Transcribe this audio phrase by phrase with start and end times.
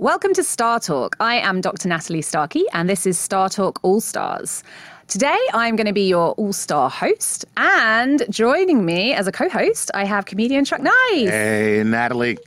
[0.00, 1.14] Welcome to Star Talk.
[1.20, 1.86] I am Dr.
[1.86, 4.64] Natalie Starkey, and this is Star Talk All Stars.
[5.08, 9.50] Today, I'm going to be your all star host, and joining me as a co
[9.50, 11.28] host, I have comedian Chuck Nice.
[11.28, 12.38] Hey, Natalie.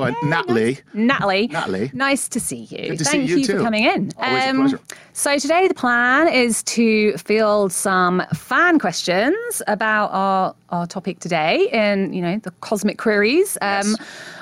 [0.00, 0.78] Well, Natalie.
[0.94, 1.46] Natalie.
[1.48, 1.90] Natalie.
[1.92, 2.88] Nice to see you.
[2.88, 3.58] Good to see Thank you you, too.
[3.58, 4.12] for coming in.
[4.18, 4.80] Um, a pleasure.
[5.12, 11.68] So today the plan is to field some fan questions about our, our topic today
[11.72, 13.58] in, you know, the cosmic queries.
[13.60, 13.96] Um,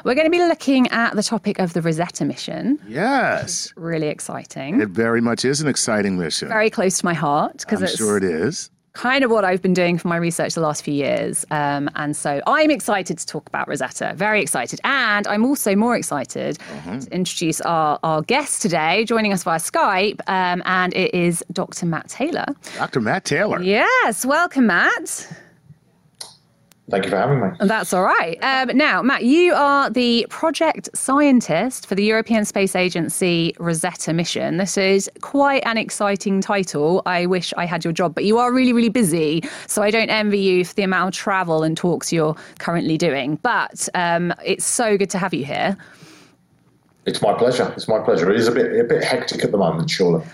[0.04, 2.78] We're going to be looking at the topic of the Rosetta mission.
[2.86, 3.72] Yes.
[3.76, 4.80] Really exciting.
[4.80, 6.48] It very much is an exciting mission.
[6.48, 8.70] Very close to my heart because I'm it's sure it is.
[8.98, 11.46] Kind of what I've been doing for my research the last few years.
[11.52, 14.80] Um, and so I'm excited to talk about Rosetta, very excited.
[14.82, 16.98] And I'm also more excited Uh-huh.
[17.00, 20.18] to introduce our, our guest today, joining us via Skype.
[20.26, 21.86] Um, and it is Dr.
[21.86, 22.46] Matt Taylor.
[22.76, 23.00] Dr.
[23.00, 23.62] Matt Taylor.
[23.62, 25.28] Yes, welcome, Matt.
[26.90, 27.48] Thank you for having me.
[27.60, 28.38] That's all right.
[28.42, 34.56] Um, now, Matt, you are the project scientist for the European Space Agency Rosetta mission.
[34.56, 37.02] This is quite an exciting title.
[37.04, 39.44] I wish I had your job, but you are really, really busy.
[39.66, 43.36] So I don't envy you for the amount of travel and talks you're currently doing.
[43.42, 45.76] But um, it's so good to have you here.
[47.04, 47.70] It's my pleasure.
[47.76, 48.30] It's my pleasure.
[48.30, 50.24] It is a bit a bit hectic at the moment, surely.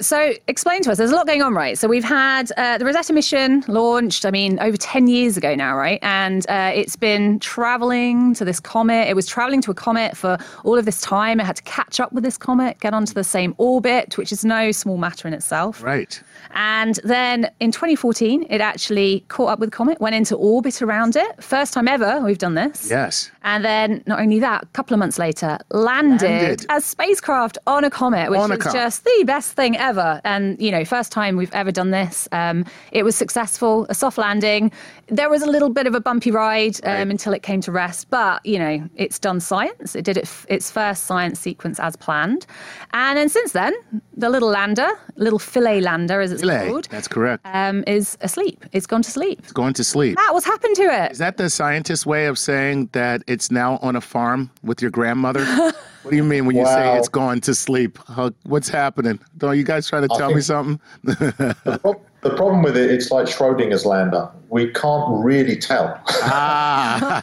[0.00, 0.98] So, explain to us.
[0.98, 1.76] There's a lot going on, right?
[1.78, 4.24] So, we've had uh, the Rosetta mission launched.
[4.24, 5.98] I mean, over ten years ago now, right?
[6.02, 9.08] And uh, it's been traveling to this comet.
[9.08, 11.40] It was traveling to a comet for all of this time.
[11.40, 14.44] It had to catch up with this comet, get onto the same orbit, which is
[14.44, 15.82] no small matter in itself.
[15.82, 16.20] Right.
[16.54, 21.16] And then in 2014, it actually caught up with the comet, went into orbit around
[21.16, 21.42] it.
[21.42, 22.88] First time ever we've done this.
[22.90, 23.30] Yes.
[23.44, 26.66] And then, not only that, a couple of months later, landed, Landed.
[26.68, 30.20] as spacecraft on a comet, which On is just the best thing ever.
[30.24, 32.28] And, you know, first time we've ever done this.
[32.32, 34.72] Um, it was successful, a soft landing.
[35.08, 37.10] There was a little bit of a bumpy ride um, Right.
[37.10, 39.94] until it came to rest, but, you know, it's done science.
[39.94, 42.46] It did it, its first science sequence as planned.
[42.92, 43.74] And then since then,
[44.16, 46.68] the little lander, little Philae lander, as it's Delay.
[46.68, 47.44] called, That's correct.
[47.44, 48.64] um, is asleep.
[48.72, 49.40] It's gone to sleep.
[49.42, 50.16] It's going to sleep.
[50.16, 51.12] Matt, what's happened to it?
[51.12, 54.90] Is that the scientist's way of saying that it's now on a farm with your
[54.90, 55.44] grandmother?
[56.02, 56.96] what do you mean when you say Wow.
[56.96, 57.98] it's gone to sleep?
[58.08, 59.20] How, what's happening?
[59.38, 60.80] Don't you guys trying to I tell me something?
[61.04, 64.28] The, prob- the problem with it, it's like Schrodinger's lander.
[64.48, 66.00] We can't really tell.
[66.08, 67.22] ah,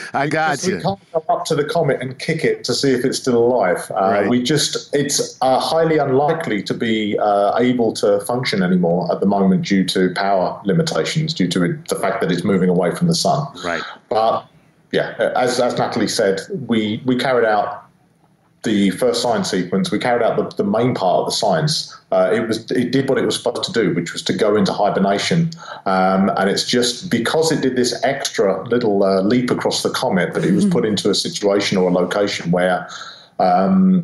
[0.14, 0.80] I got we you.
[0.80, 3.90] can't go up to the comet and kick it to see if it's still alive.
[3.90, 4.28] Uh, Right.
[4.30, 9.26] We just, it's uh, highly unlikely to be uh, able to function anymore at the
[9.26, 13.08] moment due to power limitations, due to it, the fact that it's moving away from
[13.08, 13.46] the sun.
[13.64, 13.82] Right.
[14.08, 14.46] But
[14.96, 17.84] yeah, as, as Natalie said, we, we carried out
[18.62, 19.90] the first science sequence.
[19.90, 21.94] We carried out the, the main part of the science.
[22.10, 24.56] Uh, it was it did what it was supposed to do, which was to go
[24.56, 25.50] into hibernation.
[25.84, 30.34] Um, and it's just because it did this extra little uh, leap across the comet
[30.34, 32.88] that it was put into a situation or a location where
[33.38, 34.02] um,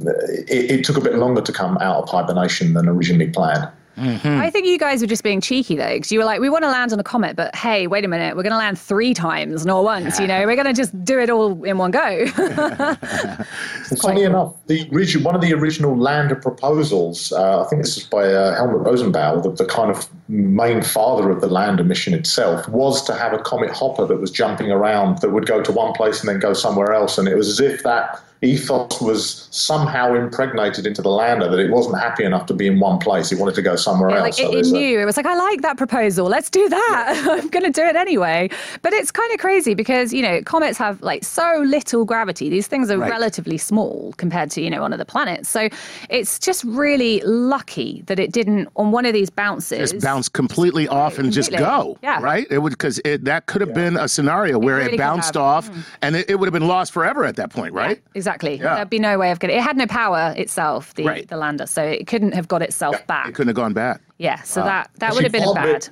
[0.48, 3.68] it, it took a bit longer to come out of hibernation than originally planned.
[3.96, 6.64] I think you guys were just being cheeky though, because you were like, we want
[6.64, 9.14] to land on a comet, but hey, wait a minute, we're going to land three
[9.14, 10.18] times, not once.
[10.18, 12.26] You know, we're going to just do it all in one go.
[14.00, 18.04] Funny enough, the origi- one of the original lander proposals, uh, I think this is
[18.04, 22.68] by uh, Helmut Rosenbauer, the, the kind of main father of the lander mission itself,
[22.68, 25.92] was to have a comet hopper that was jumping around that would go to one
[25.92, 27.18] place and then go somewhere else.
[27.18, 31.70] And it was as if that ethos was somehow impregnated into the lander that it
[31.70, 33.30] wasn't happy enough to be in one place.
[33.32, 34.24] It wanted to go somewhere Yeah, else.
[34.24, 36.26] like So it, it there's a- knew it was like I like that proposal.
[36.26, 37.24] Let's do that.
[37.42, 38.50] I'm going to do it anyway.
[38.82, 42.48] But it's kind of crazy because you know comets have like so little gravity.
[42.48, 43.10] These things are Right.
[43.10, 45.48] relatively small compared to you know one of the planets.
[45.48, 45.68] So
[46.10, 49.92] it's just really lucky that it didn't on one of these bounces.
[49.92, 51.96] Just bounce completely off and just go.
[52.02, 52.20] Yeah.
[52.20, 52.46] Right?
[52.50, 55.42] It would because that could have been a scenario where really it bounced have.
[55.42, 55.82] off mm.
[56.02, 58.02] and it, it would have been lost forever at that point, right?
[58.14, 58.31] Exactly.
[58.42, 58.76] Yeah.
[58.76, 59.56] There'd be no way of getting.
[59.56, 61.28] It had no power itself, the Right.
[61.28, 63.28] the lander, so it couldn't have got itself It back.
[63.28, 64.00] It couldn't have gone back.
[64.18, 64.40] Yeah.
[64.42, 65.68] So that that would have been bad.
[65.68, 65.90] it-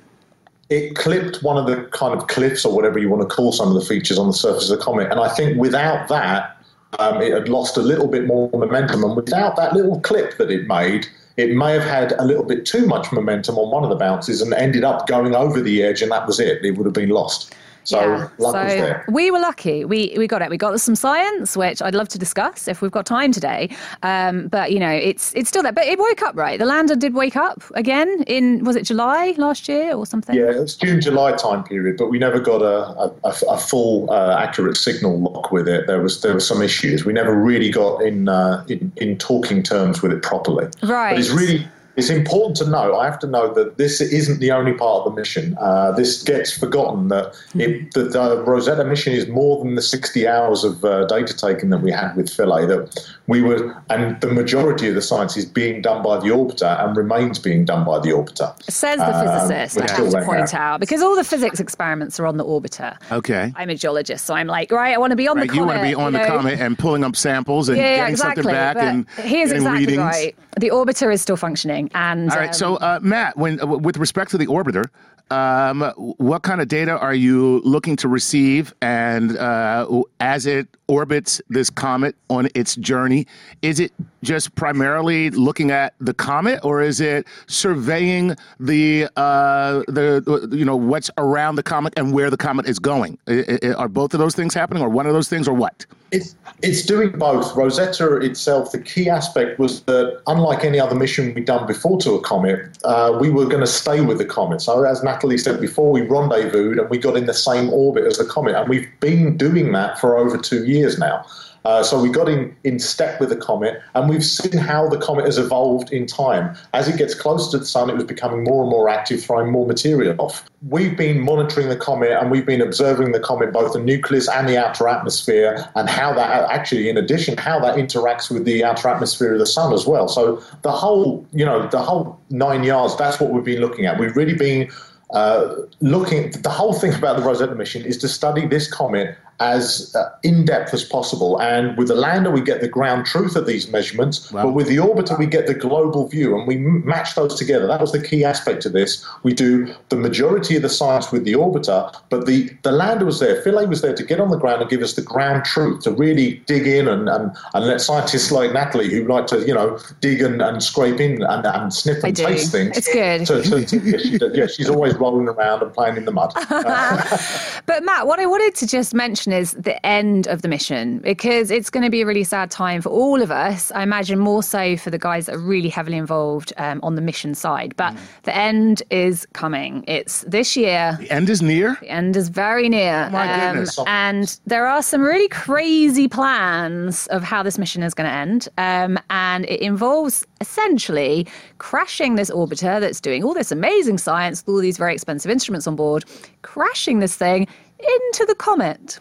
[0.71, 3.67] it clipped one of the kind of cliffs or whatever you want to call some
[3.69, 5.11] of the features on the surface of the comet.
[5.11, 6.57] And I think without that,
[7.01, 9.03] um, it had lost a little bit more momentum.
[9.03, 12.67] And without that little clip that it made, it may have had a little bit
[12.67, 16.03] too much momentum on one of the bounces and ended up going over the edge,
[16.03, 16.65] and that was it.
[16.65, 17.53] It would have been lost.
[17.85, 18.29] So yeah.
[18.39, 19.05] was So there.
[19.09, 19.85] we were lucky.
[19.85, 20.51] We we got it.
[20.51, 23.71] We got some science, which I'd love to discuss if we've got time today.
[24.03, 25.73] Um, but you know, it's it's still there.
[25.73, 26.59] But it woke up, right?
[26.59, 30.37] The lander did wake up again in was it July last year or something?
[30.37, 34.37] Yeah, it's June, July time period, but we never got a, a, a full uh,
[34.39, 35.87] accurate signal lock with it.
[35.87, 37.05] There was there were some issues.
[37.05, 40.67] We never really got in uh, in, in talking terms with it properly.
[40.83, 41.11] Right.
[41.13, 41.67] But it's really
[42.01, 42.97] it's important to know.
[42.97, 45.57] I have to know that this isn't the only part of the mission.
[45.61, 50.27] Uh, this gets forgotten that it, that the Rosetta mission is more than the 60
[50.27, 52.67] hours of uh, data taking that we had with Philae.
[52.67, 52.83] That
[53.27, 56.97] we were, and the majority of the science is being done by the orbiter and
[56.97, 58.51] remains being done by the orbiter.
[58.71, 60.55] Says the Um, physicist, I have to point out.
[60.55, 62.97] out, because all the physics experiments are on the orbiter.
[63.13, 63.53] Okay.
[63.57, 65.61] I'm a geologist, so I'm like, right, I want to be on Right, the you
[65.61, 65.75] comet.
[65.77, 66.27] want to be on the know.
[66.27, 68.43] comet and pulling up samples and Yeah, yeah, getting exactly.
[68.43, 69.99] something back and here's getting exactly readings.
[69.99, 70.35] right.
[70.59, 72.55] The orbiter is still functioning, and All right.
[72.55, 74.89] So, um, uh, Matt, when uh, with respect to the orbiter,
[75.31, 78.75] um, what kind of data are you looking to receive?
[78.83, 83.25] And uh, as it orbits this comet on its journey,
[83.63, 83.93] is it
[84.25, 90.77] just primarily looking at the comet, or is it surveying the uh, the you know
[90.77, 93.17] what's around the comet and where the comet is going?
[93.29, 95.87] I- I- are both of those things happening, or one of those things, or what?
[96.11, 97.55] It's it's doing both.
[97.57, 102.15] Rosetta itself, the key aspect was that unlike any other mission we'd done before to
[102.15, 104.61] a comet, uh, we were going to stay with the comet.
[104.61, 108.19] So as Natalie said before, we rendezvoused and we got in the same orbit as
[108.19, 111.25] the comet, and we've been doing that for over two years now.
[111.65, 114.97] Uh, so we got in, in step with the comet, and we've seen how the
[114.97, 116.57] comet has evolved in time.
[116.73, 119.53] As it gets closer to the sun, it was becoming more and more active, throwing
[119.53, 120.49] more material off.
[120.67, 124.49] We've been monitoring the comet, and we've been observing the comet, both the nucleus and
[124.49, 128.89] the outer atmosphere, and how that actually, in addition, how that interacts with the outer
[128.89, 130.09] atmosphere of the sun as well.
[130.09, 132.97] So the whole, you know, the whole nine yards.
[132.97, 133.99] That's what we've been looking at.
[133.99, 134.71] We've really been
[135.11, 136.31] uh, looking.
[136.31, 140.45] The whole thing about the Rosetta mission is to study this comet as uh, in
[140.45, 141.41] depth as possible.
[141.41, 144.45] And with the lander, we get the ground truth of these measurements, Wow.
[144.45, 147.67] but with the orbiter, we get the global view, and we m- match those together.
[147.67, 149.05] That was the key aspect of this.
[149.23, 153.19] We do the majority of the science with the orbiter, but the, the lander was
[153.19, 153.41] there.
[153.43, 155.91] Philae was there to get on the ground and give us the ground truth, to
[155.91, 159.79] really dig in and, and, and let scientists like Natalie, who like to, you know,
[160.01, 162.27] dig and, and scrape in and, and sniff I and do.
[162.27, 162.77] taste things.
[162.77, 163.27] It's good.
[163.27, 166.35] So, so, yeah, she, yeah, she's always rolling around and playing in the mud.
[167.67, 171.51] But Matt, what I wanted to just mention is the end of the mission because
[171.51, 173.71] it's going to be a really sad time for all of us.
[173.73, 177.01] I imagine more so for the guys that are really heavily involved um, on the
[177.03, 177.75] mission side.
[177.77, 179.85] But the end is coming.
[179.87, 180.97] It's this year.
[181.01, 181.77] The end is near.
[181.81, 183.05] The end is very near.
[183.05, 183.79] Um, my goodness.
[183.87, 188.49] And there are some really crazy plans of how this mission is going to end.
[188.59, 191.27] Um, and it involves essentially
[191.59, 195.67] crashing this orbiter that's doing all this amazing science with all these very expensive instruments
[195.67, 196.05] on board,
[196.43, 197.47] crashing this thing
[197.79, 198.99] into the comet.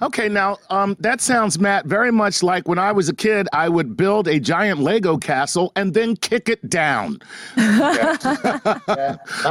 [0.00, 3.68] Okay, now um, that sounds, Matt, very much like when I was a kid, I
[3.68, 7.18] would build a giant Lego castle and then kick it down.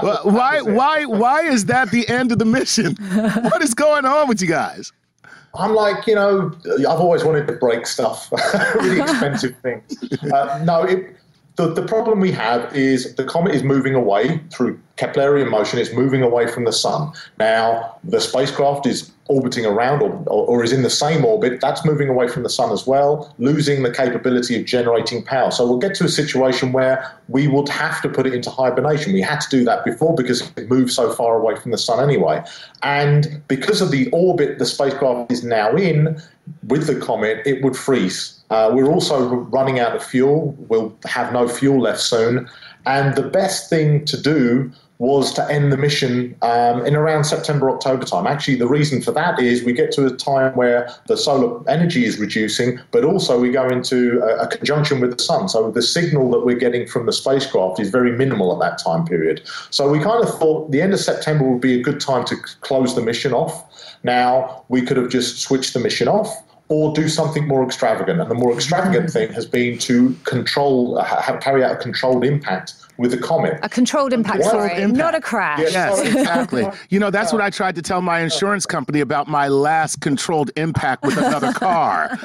[0.01, 2.95] Well, why, why, why is that the end of the mission?
[2.95, 4.91] what is going on with you guys?
[5.55, 8.31] I'm like, you know, I've always wanted to break stuff,
[8.75, 10.21] really expensive things.
[10.31, 11.15] Uh, no, it,
[11.57, 15.79] the, the problem we have is the comet is moving away through Keplerian motion.
[15.79, 17.11] It's moving away from the sun.
[17.39, 21.59] Now, the spacecraft is orbiting around or, or, is in the same orbit.
[21.59, 25.51] That's moving away from the sun as well, losing the capability of generating power.
[25.51, 29.13] So we'll get to a situation where we would have to put it into hibernation.
[29.13, 32.01] We had to do that before because it moved so far away from the sun
[32.01, 32.41] anyway.
[32.83, 36.21] And because of the orbit the spacecraft is now in
[36.63, 38.43] with the comet, it would freeze.
[38.49, 40.55] Uh, we're also running out of fuel.
[40.69, 42.49] We'll have no fuel left soon.
[42.87, 47.69] And the best thing to do was to end the mission um, in around September,
[47.69, 48.25] October time.
[48.25, 52.05] Actually, the reason for that is we get to a time where the solar energy
[52.05, 55.49] is reducing, but also we go into a, a, conjunction with the sun.
[55.49, 59.05] So the signal that we're getting from the spacecraft is very minimal at that time
[59.05, 59.41] period.
[59.69, 62.35] So we kind of thought the end of September would be a good time to
[62.61, 63.65] close the mission off.
[64.03, 68.19] Now, we could have just switched the mission off or do something more extravagant.
[68.19, 72.73] And the more extravagant thing has been to control, have, carry out a controlled impact
[72.97, 73.59] with the comet.
[73.63, 74.97] A controlled impact, sorry, impact.
[74.97, 75.59] not a crash.
[75.59, 76.65] Yes, yes exactly.
[76.89, 80.51] you know, that's what I tried to tell my insurance company about my last controlled
[80.57, 82.17] impact with another car.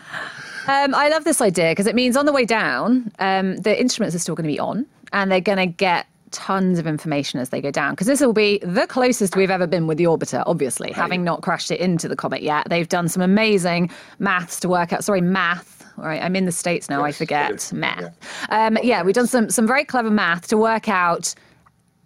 [0.66, 4.16] Um, I love this idea because it means on the way down, um, the instruments
[4.16, 7.50] are still going to be on and they're going to get tons of information as
[7.50, 10.42] they go down because this will be the closest we've ever been with the orbiter
[10.46, 10.96] obviously right.
[10.96, 13.88] having not crashed it into the comet yet they've done some amazing
[14.18, 17.16] maths to work out sorry math all right i'm in the states now yes, i
[17.16, 18.18] forget math
[18.50, 18.66] yeah.
[18.66, 21.32] Um, yeah we've done some some very clever math to work out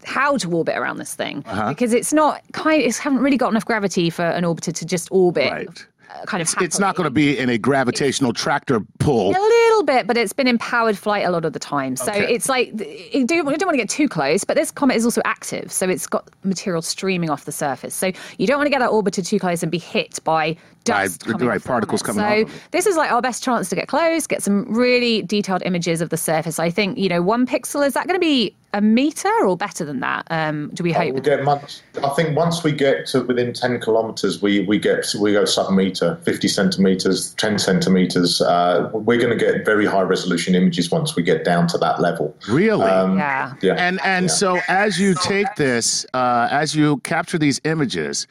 [0.05, 1.71] how to orbit around this thing uh-huh.
[1.71, 5.09] because it's not kind it haven't really got enough gravity for an orbiter to just
[5.11, 6.55] orbit right Uh, kind of.
[6.61, 9.31] It's not going to be in a gravitational tractor pull.
[9.31, 11.97] A little bit, but it's been in powered flight a lot of the time.
[11.97, 12.33] So okay.
[12.33, 12.69] it's like
[13.13, 15.71] you don't, you don't want to get too close, but this comet is also active,
[15.71, 17.95] so it's got material streaming off the surface.
[17.95, 21.27] So you don't want to get that orbiter too close and be hit by dust
[21.27, 24.43] right, right particles coming so this is like our best chance to get close, get
[24.43, 26.59] some really detailed images of the surface.
[26.59, 29.85] I think you know one pixel is that going to be a meter or better
[29.85, 30.27] than that?
[30.31, 31.15] Um, do we hope?
[31.15, 31.81] We'll get much.
[32.03, 35.73] I think once we get to within ten kilometres, we we get we go sub
[35.73, 38.41] meter, fifty centimetres, ten centimetres.
[38.41, 42.01] Uh, we're going to get very high resolution images once we get down to that
[42.01, 42.37] level.
[42.49, 42.85] Really?
[42.85, 43.55] Um, yeah.
[43.63, 43.75] Yeah.
[43.75, 44.33] And and yeah.
[44.33, 48.27] so as you take this, uh, as you capture these images,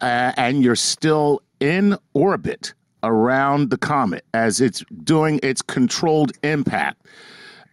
[0.00, 7.06] uh, and you're still in orbit around the comet as it's doing its controlled impact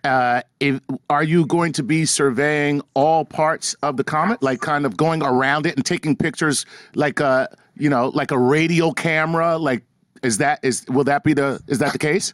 [0.08, 4.86] uh, if, are you going to be surveying all parts of the comet, like kind
[4.86, 9.58] of going around it and taking pictures, like a you know, like a radio camera,
[9.58, 9.84] like
[10.24, 12.34] is that is will that be the is that the case?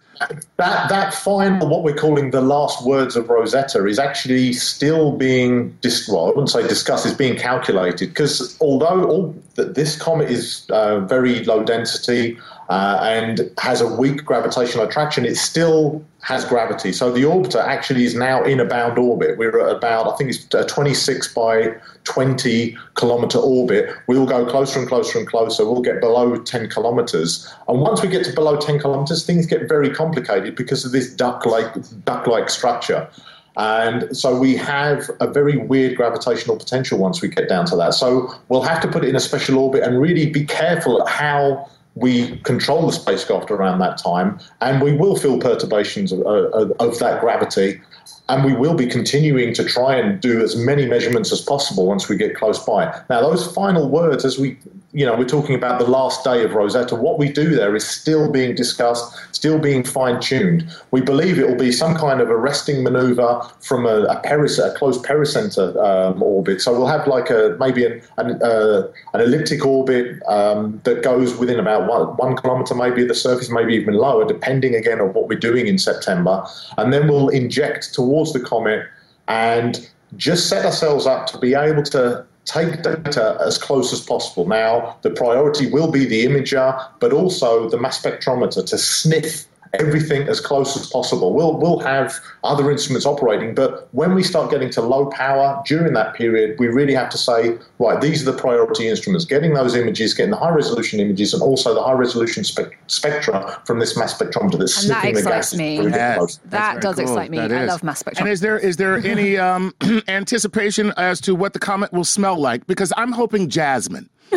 [0.57, 5.75] That that final what we're calling the last words of Rosetta is actually still being
[5.81, 8.09] dis- well, I wouldn't say discussed, is being calculated.
[8.09, 12.37] Because although all this comet is uh, very low density,
[12.73, 16.91] uh, and has a weak gravitational attraction, it still has gravity.
[16.91, 19.37] So the orbiter actually is now in a bound orbit.
[19.37, 21.75] We're at about, I think it's a 26 by
[22.05, 23.95] 20 kilometer orbit.
[24.07, 25.65] We'll go closer and closer and closer.
[25.65, 27.47] We'll get below 10 kilometers.
[27.67, 31.13] And once we get to below 10 kilometers, things get very complicated because of this
[31.13, 31.75] duck-like,
[32.05, 33.07] duck-like structure.
[33.55, 37.93] And so we have a very weird gravitational potential once we get down to that.
[37.93, 41.07] So we'll have to put it in a special orbit and really be careful at
[41.07, 46.49] how we control the spacecraft around that time, and we will feel perturbations of, uh,
[46.49, 47.81] of, of, that gravity,
[48.29, 52.07] and we will be continuing to try and do as many measurements as possible once
[52.07, 52.85] we get close by.
[53.09, 54.57] Now, those final words, as we,
[54.93, 56.95] you know, we're talking about the last day of Rosetta.
[56.95, 60.71] What we do there is still being discussed, still being fine tuned.
[60.91, 64.73] We believe it will be some kind of arresting maneuver from a, a, peris, a
[64.75, 66.61] closed pericenter um, orbit.
[66.61, 71.35] So we'll have like a maybe an an, uh, an elliptic orbit um, that goes
[71.37, 75.11] within about one, one kilometer, maybe at the surface, maybe even lower, depending again on
[75.13, 76.45] what we're doing in September.
[76.77, 78.85] And then we'll inject towards the comet
[79.27, 84.47] and just set ourselves up to be able to take data as close as possible.
[84.47, 90.27] Now, the priority will be the imager, but also the mass spectrometer to sniff everything
[90.27, 91.33] as close as possible.
[91.33, 92.13] We'll we'll have
[92.43, 96.67] other instruments operating, but when we start getting to low power during that period, we
[96.67, 99.25] really have to say, right, these are the priority instruments.
[99.25, 103.61] Getting those images, getting the high resolution images, and also the high resolution spe- spectra
[103.65, 105.55] from this mass spectrometer that's and sniffing that the gas.
[105.55, 105.81] Me.
[105.81, 107.03] Yes, that does cool.
[107.03, 107.37] excite me.
[107.37, 107.69] That I is.
[107.69, 108.19] love mass spectrometry.
[108.19, 109.73] And is there is there any um,
[110.07, 112.67] anticipation as to what the comet will smell like?
[112.67, 114.09] Because I'm hoping jasmine.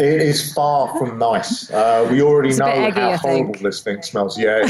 [0.00, 1.70] It is far from nice.
[1.70, 4.36] Uh, we already it's know eggy, how horrible this thing smells.
[4.36, 4.66] Yeah,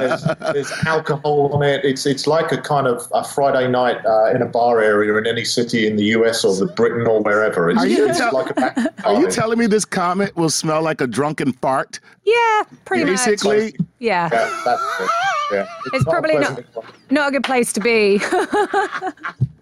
[0.00, 0.24] there's,
[0.54, 1.84] there's, alcohol on it.
[1.84, 5.26] It's it's like a kind of a Friday night uh, in a bar area in
[5.26, 7.68] any city in the US or the Britain or wherever.
[7.70, 8.56] It's, are you, it's tell- like
[9.04, 12.00] Are you telling me this comet will smell like a drunken fart?
[12.24, 13.74] Yeah, pretty Basically, much.
[13.98, 14.30] Yeah.
[14.32, 15.10] yeah, that's it.
[15.52, 15.66] Yeah.
[15.86, 16.64] It's, it's probably not,
[17.10, 18.20] not a good place to be.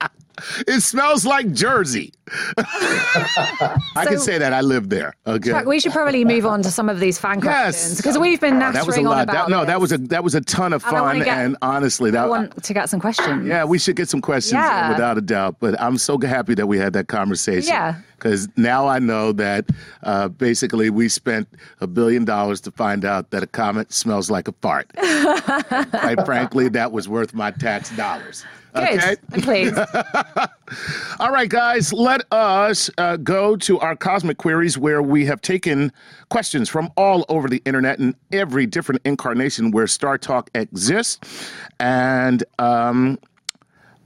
[0.67, 2.13] It smells like Jersey.
[2.59, 5.15] I can say that I live there.
[5.27, 5.51] Okay.
[5.51, 8.63] Chuck, we should probably move on to some of these fan questions because we've been
[8.63, 9.27] Oh, that was a lot.
[9.27, 9.67] That- no, this.
[9.69, 11.19] that was a that was a ton of And fun.
[11.19, 13.47] get- and honestly, that I want to get some questions.
[13.47, 14.91] yeah, we should get some questions Yeah.
[14.91, 15.57] without a doubt.
[15.61, 17.69] But I'm so happy that we had that conversation.
[17.69, 17.97] Yeah.
[18.17, 19.67] Because now I know that
[20.03, 21.49] uh, basically we spent
[21.81, 24.89] a billion dollars to find out that a comet smells like a fart.
[24.95, 28.45] Quite frankly, that was worth my tax dollars.
[28.75, 28.99] Good.
[28.99, 29.17] Okay.
[29.33, 29.79] I'm pleased.
[31.21, 35.93] All right, guys, let us uh, go to our cosmic queries where we have taken
[36.29, 41.53] questions from all over the internet and every different incarnation where Star Talk exists.
[41.81, 43.19] And um,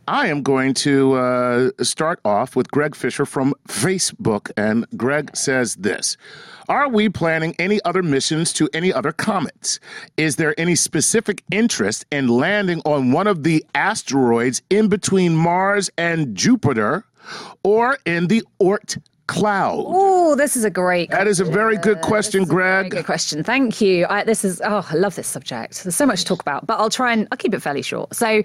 [0.07, 4.51] I am going to uh, start off with Greg Fisher from Facebook.
[4.57, 6.17] And Greg says this
[6.69, 9.81] Are we planning any other missions to any other comets?
[10.17, 15.91] Is there any specific interest in landing on one of the asteroids in between Mars
[15.97, 17.05] and Jupiter
[17.63, 19.85] or in the Oort cloud?
[19.87, 21.11] Oh, this is a great.
[21.11, 22.91] That is a very good question, Greg.
[22.91, 23.43] good question.
[23.43, 24.07] Thank you.
[24.11, 25.83] I, this is oh, I love this subject.
[25.83, 28.15] There's so much to talk about, but I'll try and I'll keep it fairly short.
[28.15, 28.43] So.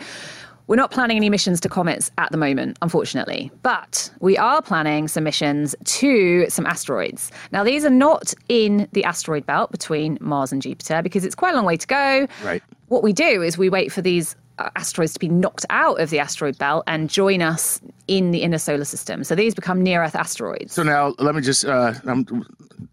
[0.70, 5.08] We're not planning any missions to comets at the moment, unfortunately, but we are planning
[5.08, 7.32] some missions to some asteroids.
[7.52, 11.56] Now, these are not in the asteroid belt between Mars and Jupiter because it's quite
[11.56, 12.28] a long way to go.
[12.44, 12.62] Right.
[12.90, 16.12] What we do is we wait for these uh, asteroids to be knocked out of
[16.12, 19.24] the asteroid belt and join us in the inner solar system.
[19.24, 20.74] So these become near Earth asteroids.
[20.74, 22.46] So now let me just, uh, I'm,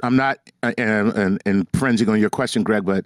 [0.02, 3.04] I'm not uh, uh, infringing on your question, Greg, but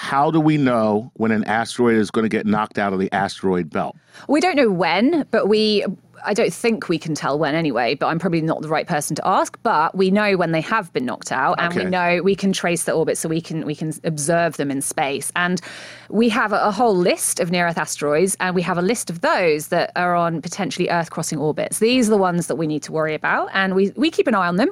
[0.00, 3.12] how do we know when an asteroid is going to get knocked out of the
[3.12, 3.94] asteroid belt?
[4.28, 5.84] We don't know when, but we.
[6.24, 9.14] I don't think we can tell when anyway, but I'm probably not the right person
[9.16, 9.58] to ask.
[9.62, 11.84] But we know when they have been knocked out, and Okay.
[11.84, 14.80] we know we can trace the orbit, so we can we can observe them in
[14.82, 15.32] space.
[15.36, 15.60] And
[16.08, 19.10] we have a, a whole list of near Earth asteroids, and we have a list
[19.10, 21.78] of those that are on potentially Earth crossing orbits.
[21.78, 24.34] These are the ones that we need to worry about, and we we keep an
[24.34, 24.70] eye on them,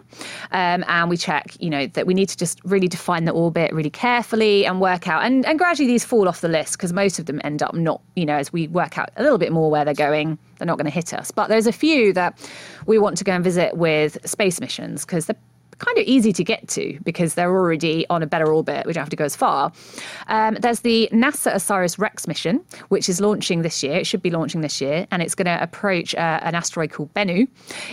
[0.52, 1.57] um, and we check.
[1.61, 5.09] You know that we need to just really define the orbit really carefully and work
[5.09, 7.75] out, and and gradually these fall off the list because most of them end up
[7.75, 8.00] not.
[8.17, 10.79] You know, as we work out a little bit more where they're going, they're not
[10.79, 11.31] going to hit us.
[11.31, 12.38] But there's a few that
[12.87, 15.37] we want to go and visit with space missions because they're
[15.79, 18.87] kind of easy to get to because they're already on a better orbit.
[18.87, 19.73] We don't have to go as far.
[20.29, 23.97] Um, there's the NASA OSIRIS REx mission, which is launching this year.
[23.99, 27.13] It should be launching this year, and it's going to approach uh, an asteroid called
[27.15, 27.47] Bennu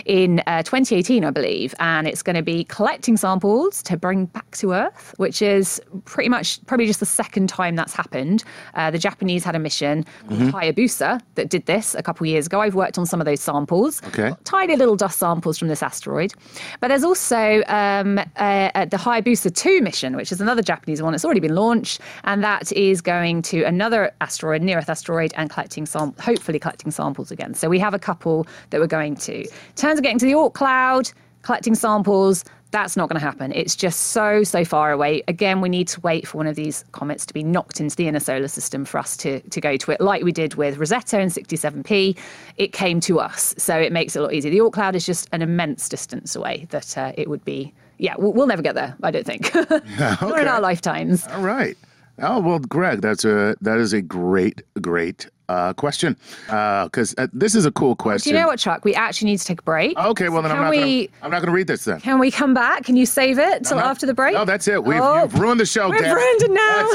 [0.04, 1.74] in uh, 2018, I believe.
[1.80, 6.28] And it's going to be collecting samples to bring back to Earth, which is pretty
[6.28, 8.44] much probably just the second time that's happened.
[8.74, 12.60] Uh, the Japanese had a mission called Hayabusa that did this a couple years ago.
[12.60, 14.32] I've worked on some of those samples Okay.
[14.44, 16.32] tiny little dust samples from this asteroid.
[16.80, 21.14] But there's also um, uh, the Hayabusa 2 mission, which is another Japanese one.
[21.14, 25.50] It's already been launched, and that is going to another asteroid, near Earth asteroid, and
[25.50, 27.54] collecting sam- hopefully collecting samples again.
[27.54, 29.40] So we have a couple that we're going to.
[29.42, 31.10] In terms of getting to the Oort cloud,
[31.42, 32.44] collecting samples.
[32.72, 33.52] That's not going to happen.
[33.52, 35.22] It's just so, so far away.
[35.28, 38.08] Again, we need to wait for one of these comets to be knocked into the
[38.08, 41.18] inner solar system for us to, to go to it, like we did with Rosetta
[41.18, 42.16] and 67P.
[42.56, 44.50] It came to us, so it makes it a lot easier.
[44.50, 47.72] The Oort cloud is just an immense distance away that uh, it would be.
[47.98, 49.54] Yeah, we'll, we'll never get there, I don't think.
[49.98, 51.26] Not in our lifetimes.
[51.28, 51.76] All right.
[52.18, 57.54] Oh well, Greg, that's a that is a great great uh, question because uh, this
[57.54, 58.30] is a cool question.
[58.32, 58.84] Do you know what, Chuck?
[58.84, 59.96] We actually need to take a break.
[59.98, 62.00] Okay, well then I'm Can not we- gonna I'm not gonna read this then.
[62.00, 62.84] Can we come back?
[62.84, 63.88] Can you save it till No, no.
[63.88, 64.34] after the break?
[64.34, 64.82] No, that's it.
[64.84, 65.88] We've Oh, you've ruined the show.
[65.90, 66.90] We've damn ruined it now.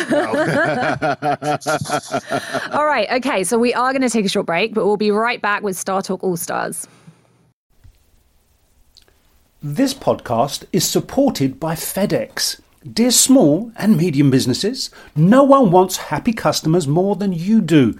[2.71, 2.71] No.
[2.79, 3.07] All right.
[3.13, 3.43] Okay.
[3.43, 5.77] So we are going to take a short break, but we'll be right back with
[5.77, 6.87] Star Talk All Stars.
[9.63, 12.59] This podcast is supported by FedEx.
[12.91, 17.99] Dear small and medium businesses, no one wants happy customers more than you do.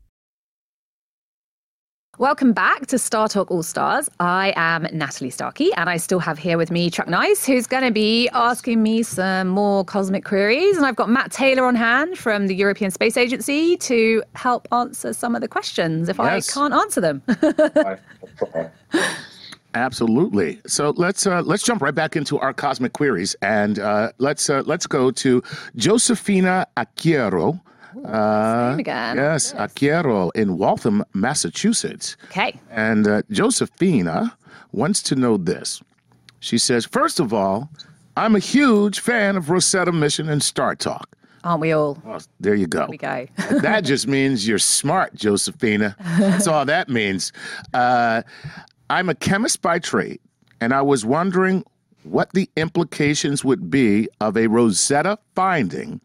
[2.21, 4.07] Welcome back to Star Talk All Stars.
[4.19, 7.81] I am Natalie Starkey, and I still have here with me Chuck Nice, who's going
[7.81, 10.77] to be asking me some more cosmic queries.
[10.77, 15.13] And I've got Matt Taylor on hand from the European Space Agency to help answer
[15.13, 16.47] some of the questions if Yes.
[16.47, 17.23] I can't answer them.
[19.73, 20.61] Absolutely.
[20.67, 24.61] So let's uh, let's jump right back into our cosmic queries, and uh, let's uh,
[24.67, 25.41] let's go to
[25.75, 26.67] Josefina
[28.05, 29.17] Uh, again.
[29.17, 32.17] Yes, Acquiero in Waltham, Massachusetts.
[32.25, 32.59] okay.
[32.69, 34.35] And uh, Josephina
[34.71, 35.81] wants to know this.
[36.39, 37.69] She says, first of all,
[38.17, 41.15] I'm a huge fan of Rosetta Mission and Star Talk.
[41.43, 42.01] Aren't we all?
[42.05, 42.79] Oh, there you go.
[42.79, 43.27] There we go.
[43.61, 45.95] that just means you're smart, Josephina.
[46.19, 47.31] That's all that means.
[47.73, 48.21] Uh,
[48.89, 50.19] I'm a chemist by trade,
[50.59, 51.63] and I was wondering
[52.03, 55.99] what the implications would be of a Rosetta finding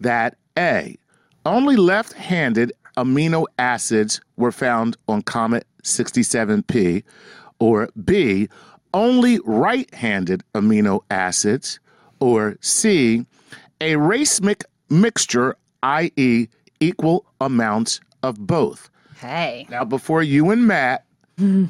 [0.00, 0.96] that A,
[1.44, 7.02] only left handed amino acids were found on Comet 67P,
[7.58, 8.48] or B,
[8.94, 11.78] only right handed amino acids,
[12.20, 13.26] or C,
[13.80, 16.48] a racemic mixture, i.e.,
[16.80, 18.90] equal amounts of both.
[19.20, 19.66] Hey.
[19.70, 21.04] Now, before you and Matt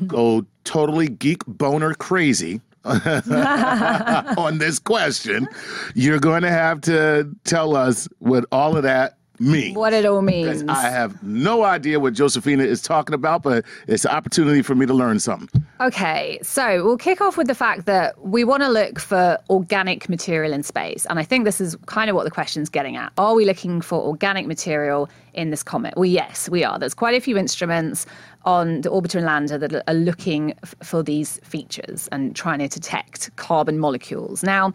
[0.07, 2.61] go totally geek boner crazy
[4.39, 5.49] on this question,
[5.95, 9.77] you're going to have to tell us what all of that means.
[9.77, 10.65] What it all means.
[10.69, 14.87] I have no idea what Josephina is talking about, but it's an opportunity for me
[14.87, 15.65] to learn something.
[15.81, 20.09] Okay, so we'll kick off with the fact that we want to look for organic
[20.09, 21.07] material in space.
[21.07, 23.13] And I think this is kind of what the question's getting at.
[23.19, 25.95] Are we looking for organic material in this comet?
[25.97, 26.79] Well, yes, we are.
[26.79, 28.07] There's quite a few instruments
[28.47, 32.69] on the orbiter and lander that are looking f- for these features and trying to
[32.69, 34.43] detect carbon molecules.
[34.43, 34.73] Now,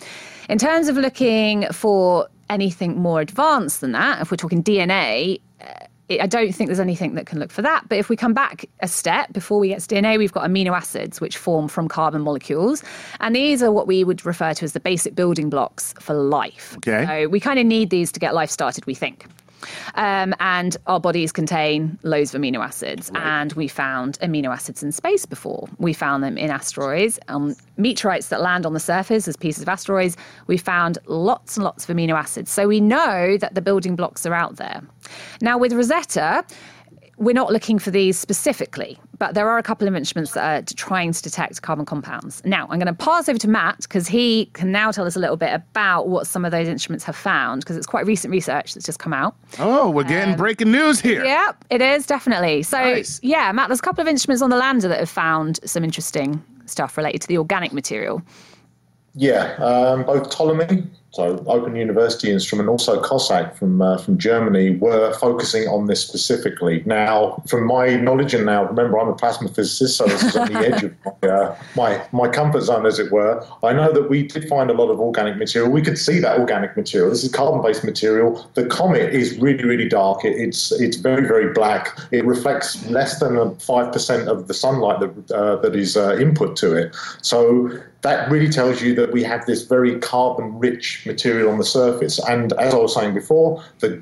[0.49, 5.87] in terms of looking for anything more advanced than that, if we're talking DNA, eh,
[6.19, 7.87] I don't think there's anything that can look for that.
[7.87, 10.75] But if we come back a step before we get to DNA, we've got amino
[10.75, 12.83] acids which form from carbon molecules.
[13.21, 16.75] And these are what we would refer to as the basic building blocks for life.
[16.77, 17.05] Okay.
[17.05, 19.25] So we kind of need these to get life started, we think.
[19.95, 23.11] Um, and our bodies contain loads of amino acids.
[23.15, 25.67] And we found amino acids in space before.
[25.77, 29.69] We found them in asteroids, um, meteorites that land on the surface as pieces of
[29.69, 30.17] asteroids.
[30.47, 32.51] We found lots and lots of amino acids.
[32.51, 34.81] So we know that the building blocks are out there.
[35.41, 36.45] Now, with Rosetta,
[37.17, 40.75] we're not looking for these specifically, but there are a couple of instruments that are
[40.75, 42.41] trying to detect carbon compounds.
[42.45, 45.19] Now, I'm going to pass over to Matt because he can now tell us a
[45.19, 48.73] little bit about what some of those instruments have found because it's quite recent research
[48.73, 49.35] that's just come out.
[49.59, 51.23] Oh, we're getting breaking news here.
[51.23, 52.63] Yeah, it is definitely.
[52.63, 53.19] So, Nice.
[53.21, 56.43] yeah, Matt, there's a couple of instruments on the lander that have found some interesting
[56.65, 58.21] stuff related to the organic material.
[59.13, 65.13] Yeah, um, both Ptolemy, so Open University instrument, also COSAC from uh, from Germany, were
[65.15, 66.83] focusing on this specifically.
[66.85, 70.53] Now, from my knowledge, and now remember, I'm a plasma physicist, so this is on
[70.53, 73.45] the edge of my, uh, my my comfort zone, as it were.
[73.61, 75.69] I know that we did find a lot of organic material.
[75.69, 77.09] We could see that organic material.
[77.09, 78.49] This is carbon-based material.
[78.53, 80.23] The comet is really, really dark.
[80.23, 81.99] It, it's it's very, very black.
[82.11, 86.55] It reflects less than five percent of the sunlight that uh, that is uh, input
[86.57, 86.95] to it.
[87.21, 91.65] So that really tells you that we have this very carbon rich material on the
[91.65, 92.19] surface.
[92.27, 94.01] And as I was saying before, the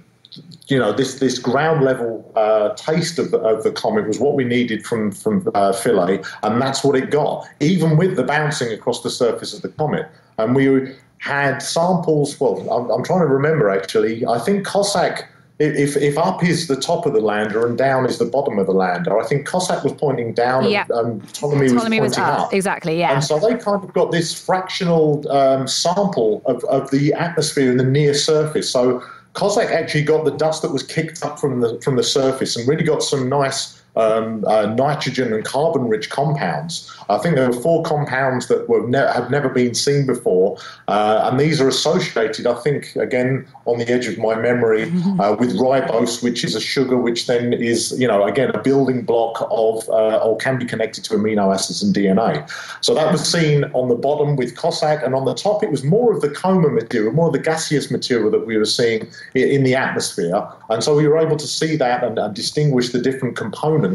[0.67, 4.35] you know this this ground level uh, taste of the, of the comet was what
[4.35, 8.71] we needed from from uh, Philae, and that's what it got, even with the bouncing
[8.71, 10.07] across the surface of the comet.
[10.37, 12.39] And we had samples.
[12.39, 14.25] Well, I'm, I'm trying to remember actually.
[14.25, 15.25] I think COSAC.
[15.59, 18.65] If, if up is the top of the lander and down is the bottom of
[18.65, 20.85] the lander, I think COSAC was pointing down Yeah.
[20.89, 22.39] and, and Ptolemy, Ptolemy was was pointing up.
[22.47, 22.53] up.
[22.53, 23.13] Exactly, yeah.
[23.13, 27.75] And so they kind of got this fractional um, sample of, of the atmosphere in
[27.77, 28.69] the near surface.
[28.69, 29.03] So
[29.35, 32.65] COSAC actually got the dust that was kicked up from the from the surface and
[32.65, 36.91] really got some nice um, uh, nitrogen and carbon rich compounds.
[37.09, 40.57] I think there were four compounds that were ne- have never been seen before,
[40.87, 44.83] uh, and these are associated, I think, again on the edge of my memory,
[45.19, 49.01] uh, with ribose, which is a sugar which then is, you know, again a building
[49.01, 52.49] block of uh, or can be connected to amino acids and DNA.
[52.81, 55.83] So that was seen on the bottom with COSAC, and on the top it was
[55.83, 59.63] more of the coma material, more of the gaseous material that we were seeing in
[59.63, 63.35] the atmosphere, and so we were able to see that and, and distinguish the different
[63.35, 63.88] components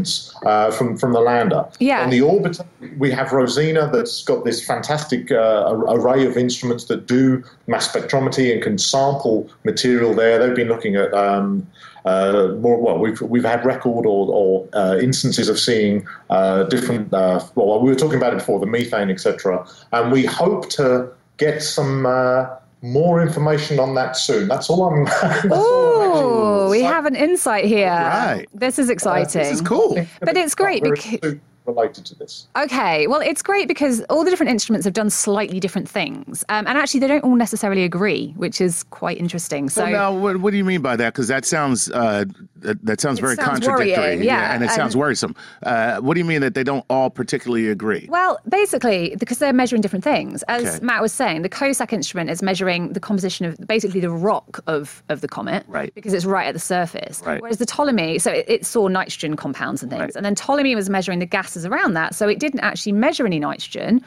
[0.44, 1.64] uh, from from the lander.
[1.78, 2.04] Yeah.
[2.04, 2.66] On the orbiter,
[2.98, 8.52] we have Rosina that's got this fantastic uh, array of instruments that do mass spectrometry
[8.52, 10.38] and can sample material there.
[10.38, 11.66] They've been looking at um,
[12.04, 12.80] uh, more.
[12.80, 17.12] Well, we've we've had record or, or uh, instances of seeing uh, different.
[17.12, 19.66] Uh, well, we were talking about it before, the methane, etc.
[19.92, 22.06] And we hope to get some.
[22.06, 22.46] Uh,
[22.84, 24.46] more information on that soon.
[24.46, 25.04] That's all I'm.
[25.22, 27.88] that's all Oh, we have an insight here.
[27.88, 28.46] Right.
[28.54, 29.42] This is exciting.
[29.42, 30.06] This is cool.
[30.20, 32.46] But it's great because soon related to this.
[32.56, 36.66] Okay, well, it's great because all the different instruments have done slightly different things, um,
[36.66, 39.68] and actually they don't all necessarily agree, which is quite interesting.
[39.68, 41.12] So So now, what, what do you mean by that?
[41.14, 42.24] Because that sounds uh,
[42.56, 43.92] that, that sounds very sounds contradictory.
[43.96, 45.34] worrying, yeah, and it sounds worrisome.
[45.62, 48.06] Uh, what do you mean that they don't all particularly agree?
[48.10, 50.42] Well, basically, because they're measuring different things.
[50.44, 50.84] As Okay.
[50.84, 55.02] Matt was saying, the COSAC instrument is measuring the composition of basically the rock of,
[55.08, 55.94] of the comet, Right.
[55.94, 57.22] Because it's right at the surface.
[57.24, 57.40] Right.
[57.40, 60.16] Whereas the Ptolemy, so it, it saw nitrogen compounds and things, Right.
[60.16, 63.38] and then Ptolemy was measuring the gases around that, so it didn't actually measure any
[63.38, 64.02] nitrogen.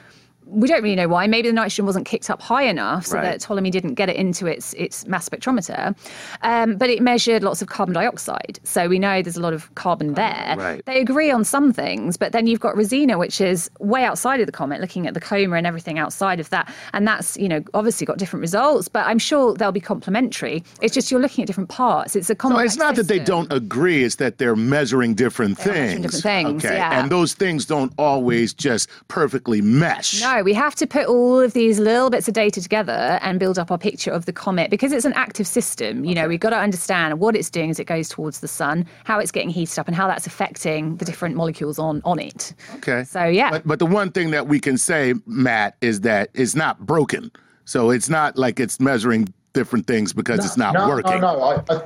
[0.49, 1.27] We don't really know why.
[1.27, 3.23] Maybe the nitrogen wasn't kicked up high enough so Right.
[3.23, 5.95] that Ptolemy didn't get it into its its mass spectrometer.
[6.41, 9.73] Um, but it measured lots of carbon dioxide, so we know there's a lot of
[9.75, 10.55] carbon there.
[10.57, 10.85] Right.
[10.85, 14.45] They agree on some things, but then you've got Rosina, which is way outside of
[14.45, 16.71] the comet, looking at the coma and everything outside of that.
[16.93, 20.63] And that's, you know, obviously got different results, but I'm sure they'll be complementary.
[20.81, 22.15] It's just you're looking at different parts.
[22.15, 25.73] It's a No, it's not that they don't agree; it's that they're measuring different They're
[25.73, 25.77] things.
[25.77, 26.99] measuring different things, okay, yeah.
[27.01, 30.21] and those things don't always just perfectly mesh.
[30.21, 33.59] No, we have to put all of these little bits of data together and build
[33.59, 36.03] up our picture of the comet because it's an active system.
[36.05, 38.85] You know, we've got to understand what it's doing as it goes towards the sun,
[39.03, 42.53] how it's getting heated up, and how that's affecting the different molecules on, on it.
[42.75, 43.03] Okay.
[43.03, 43.51] So, yeah.
[43.51, 47.31] But, but the one thing that we can say, Matt, is that it's not broken.
[47.65, 51.19] So it's not like it's measuring different things because it's not no, working.
[51.19, 51.41] No, no.
[51.41, 51.81] I, I,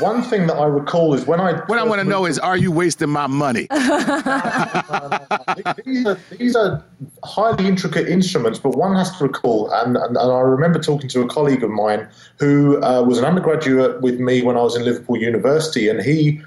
[0.00, 1.52] one thing that I recall is when I.
[1.66, 3.62] What I want to know is, are you wasting my money?
[5.84, 6.84] these are, these are
[7.24, 11.22] highly intricate instruments, but one has to recall, and, and, and I remember talking to
[11.22, 12.08] a colleague of mine
[12.38, 16.40] who uh, was an undergraduate with me when I was in Liverpool University, and he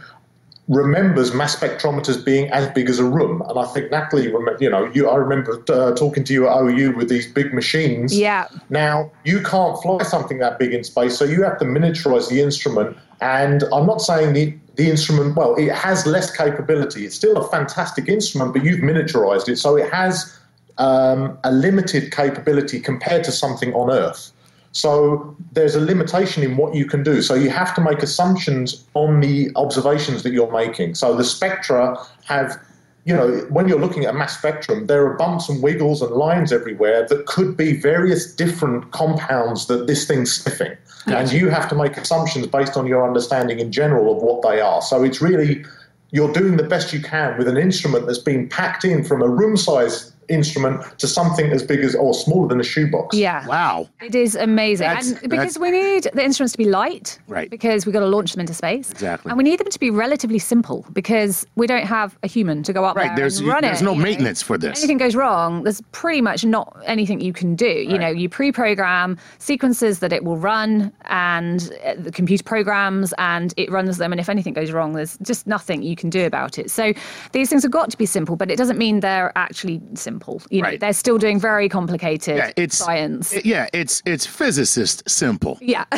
[0.70, 3.42] remembers mass spectrometers being as big as a room.
[3.50, 6.96] And I think Natalie, you know, you, I remember uh, talking to you at OU
[6.96, 8.18] with these big machines.
[8.18, 8.48] Yeah.
[8.70, 12.42] Now, you can't fly something that big in space, so you have to miniaturize the
[12.42, 12.96] instrument.
[13.20, 17.04] And I'm not saying the, the instrument, well, it has less capability.
[17.04, 20.40] It's still a fantastic instrument, but you've miniaturized it, so it has
[20.78, 24.32] um, a limited capability compared to something on Earth.
[24.72, 27.22] So there's a limitation in what you can do.
[27.22, 30.96] So you have to make assumptions on the observations that you're making.
[30.96, 32.60] So the spectra have,
[33.06, 36.12] you know, when you're looking at a mass spectrum, there are bumps and wiggles and
[36.12, 40.78] lines everywhere that could be various different compounds that this thing's sniffing.
[41.08, 44.62] And you have to make assumptions based on your understanding in general of what they
[44.62, 44.82] are.
[44.82, 45.66] So it's really,
[46.12, 49.28] you're doing the best you can with an instrument that's been packed in from a
[49.28, 53.15] room size instrument to something as big as or smaller than a shoebox.
[53.15, 53.46] Yeah.
[53.48, 53.88] Wow.
[54.02, 54.88] It is amazing.
[54.88, 57.20] That's- and because we need the instruments to be light.
[57.28, 57.50] Right.
[57.50, 58.92] Because we've got to launch them into space.
[58.92, 59.30] Exactly.
[59.30, 62.74] And we need them to be relatively simple because we don't have a human to
[62.74, 63.86] go up Right, there there's- and run there's it.
[63.86, 64.04] no you know.
[64.04, 64.78] maintenance for this.
[64.80, 67.68] If anything goes wrong, there's pretty much not anything you can do.
[67.68, 73.54] You know, you pre-program sequences that it will run and uh, the computer programs and
[73.58, 76.60] it runs them and if anything goes wrong, there's just nothing you can do about
[76.60, 76.70] it.
[76.70, 76.94] So
[77.32, 80.19] these things have got to be simple, but it doesn't mean they're actually simple.
[80.50, 80.80] You know, Right.
[80.80, 83.34] they're still doing very complicated Yeah, it's science.
[83.34, 85.58] it- yeah, it's it's physicist simple.
[85.62, 85.86] yeah.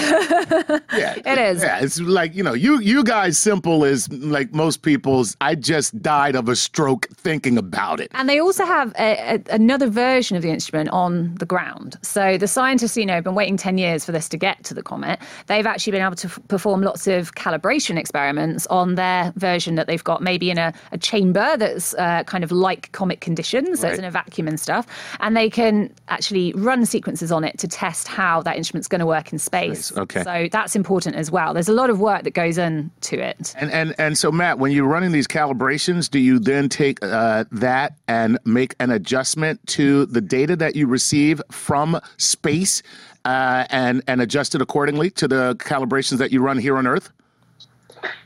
[0.93, 1.63] Yeah, It is.
[1.63, 5.35] Yeah, it's like you know, you you guys simple is like most people's.
[5.41, 8.09] I just died of a stroke thinking about it.
[8.13, 11.97] And they also have a, a, another version of the instrument on the ground.
[12.01, 14.73] So the scientists, you know, have been waiting 10 years for this to get to
[14.73, 15.19] the comet.
[15.47, 19.87] They've actually been able to f- perform lots of calibration experiments on their version that
[19.87, 23.87] they've got, maybe in a, a chamber that's uh, kind of like comet conditions, so
[23.87, 24.85] it's in a vacuum and stuff.
[25.19, 29.05] And they can actually run sequences on it to test how that instrument's going to
[29.05, 29.95] work in space.
[29.97, 30.23] Okay.
[30.23, 31.53] So that's important as well.
[31.53, 33.53] There's a lot of work that goes into it.
[33.57, 37.45] And and and so Matt, when you're running these calibrations, do you then take uh,
[37.51, 42.83] that and make an adjustment to the data that you receive from space,
[43.25, 47.11] uh, and and adjust it accordingly to the calibrations that you run here on Earth?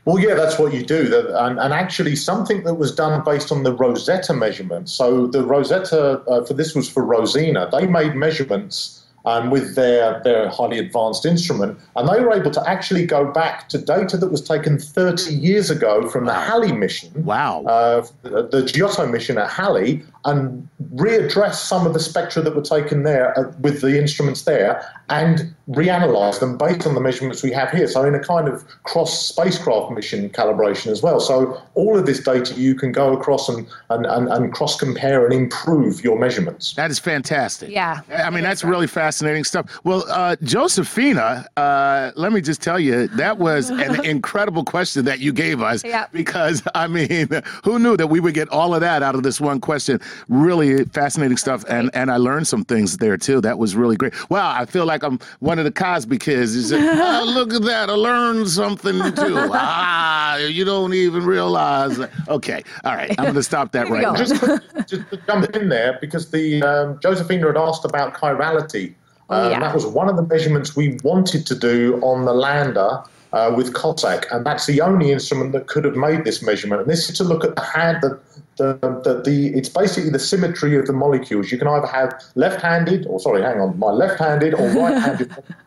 [0.04, 1.12] Well, yeah, that's what you do.
[1.36, 4.92] And, and actually, something that was done based on the Rosetta measurements.
[4.92, 7.68] So the Rosetta, uh, for this was for Rosina.
[7.72, 12.68] They made measurements um, with their their highly advanced instrument, and they were able to
[12.68, 17.24] actually go back to data that was taken 30 years ago from the Halley mission.
[17.24, 17.64] Wow.
[17.64, 22.62] Uh, the, the Giotto mission at Halley, and readdress some of the spectra that were
[22.62, 27.50] taken there uh, with the instruments there, and reanalyze them based on the measurements we
[27.52, 27.88] have here.
[27.88, 31.20] So in a kind of cross spacecraft mission calibration as well.
[31.20, 35.24] So all of this data you can go across and and, and, and cross compare
[35.24, 36.74] and improve your measurements.
[36.74, 37.70] That is fantastic.
[37.70, 38.00] Yeah.
[38.10, 39.78] I mean, that's really fascinating stuff.
[39.84, 45.20] Well, uh, Josephina, uh, let me just tell you, that was an incredible question that
[45.20, 45.84] you gave us.
[45.84, 46.06] Yeah.
[46.12, 47.28] Because, I mean,
[47.64, 50.00] who knew that we would get all of that out of this one question?
[50.28, 51.64] Really fascinating stuff.
[51.68, 53.40] And, and I learned some things there, too.
[53.40, 54.14] That was really great.
[54.30, 56.72] Wow, I feel like I'm one of the Cosby kids.
[56.72, 57.88] Oh, look at that.
[57.90, 59.36] I learned something, too.
[59.52, 61.98] ah, you don't even realize.
[62.28, 62.62] Okay.
[62.84, 63.10] All right.
[63.18, 64.12] I'm going to stop that right go.
[64.12, 64.18] now.
[64.18, 68.94] just, quick- just to jump in there because the um, Josephina had asked about chirality.
[69.30, 69.60] Um, Yeah.
[69.60, 73.02] That was one of the measurements we wanted to do on the lander
[73.32, 76.82] uh, with COSAC, and that's the only instrument that could have made this measurement.
[76.82, 78.18] And this is to look at the hand, the,
[78.56, 81.52] the, the, the it's basically the symmetry of the molecules.
[81.52, 85.36] You can either have left-handed, or sorry, hang on, my left-handed or right-handed.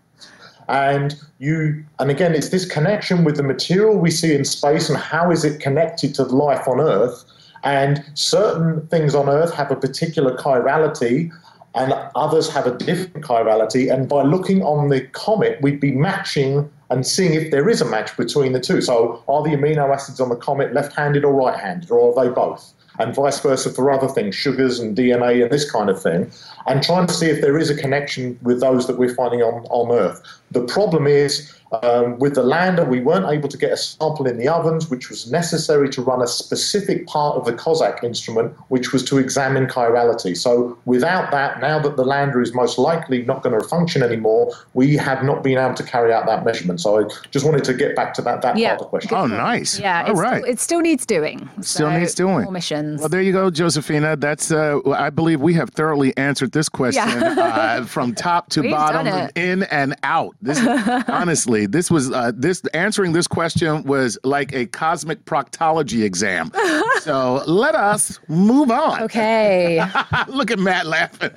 [0.70, 4.98] and you and again it's this connection with the material we see in space and
[4.98, 7.26] how is it connected to life on earth
[7.64, 11.32] and certain things on earth have a particular chirality
[11.74, 16.70] and others have a different chirality and by looking on the comet we'd be matching
[16.92, 20.20] and seeing if there is a match between the two so are the amino acids
[20.20, 24.08] on the comet left-handed or right-handed or are they both and vice versa for other
[24.08, 26.30] things, sugars and DNA and this kind of thing,
[26.68, 29.66] and trying to see if there is a connection with those that we're finding on,
[29.70, 30.22] on Earth.
[30.52, 31.54] The problem is
[31.84, 35.10] um, with the lander, we weren't able to get a sample in the ovens, which
[35.10, 39.68] was necessary to run a specific part of the COSAC instrument, which was to examine
[39.68, 40.36] chirality.
[40.36, 44.52] So without that, now that the lander is most likely not going to function anymore,
[44.74, 46.82] we have not been able to carry out that measurement.
[46.82, 48.70] So I just wanted to get back to that, that Yeah.
[48.70, 49.12] part of the question.
[49.16, 49.80] Oh, nice.
[49.80, 50.42] Yeah, All it's right.
[50.42, 51.48] still, it still needs doing.
[51.62, 52.44] Still So, needs doing.
[52.44, 53.00] More missions.
[53.00, 54.16] Well, there you go, Josephina.
[54.16, 57.34] That's uh, I believe we have thoroughly answered this question Yeah.
[57.80, 60.36] uh, from top to We've bottom, in and out.
[60.42, 60.60] This
[61.08, 66.52] honestly, this was uh, this answering this question was like a cosmic proctology exam.
[67.02, 69.02] so let us move on.
[69.04, 69.84] okay.
[70.28, 71.32] Look at Matt laughing.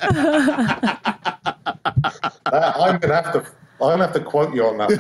[2.53, 3.39] Uh, I'm going to have to.
[3.81, 4.93] I'm going to have to quote you on that.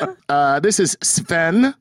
[0.28, 1.74] Uh, this is Sven.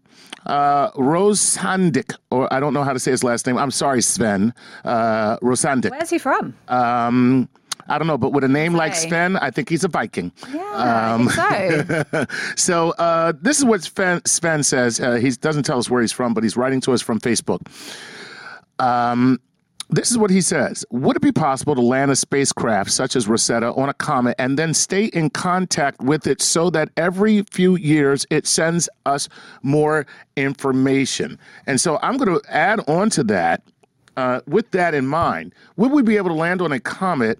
[0.48, 3.58] Uh, Rosandik, or I don't know how to say his last name.
[3.60, 4.54] I'm sorry, Sven.
[4.84, 5.92] Uh, Rosandik.
[5.92, 6.56] Where's he from?
[6.68, 7.48] Um,
[7.90, 8.94] I don't know, but with a name like?
[8.96, 10.32] Sven, I think he's a Viking.
[10.54, 12.26] yeah, think so.
[12.56, 15.00] So uh, this is what Sven, Sven says.
[15.00, 17.62] Uh, he doesn't tell us where he's from, but he's writing to us from Facebook.
[18.80, 19.40] Um,
[19.92, 20.86] this is what he says.
[20.92, 24.58] Would it be possible to land a spacecraft such as Rosetta on a comet and
[24.58, 29.28] then stay in contact with it so that every few years it sends us
[29.64, 31.40] more information?
[31.66, 33.64] And so I'm going to add on to that,
[34.16, 37.40] uh, with that in mind, would we be able to land on a comet?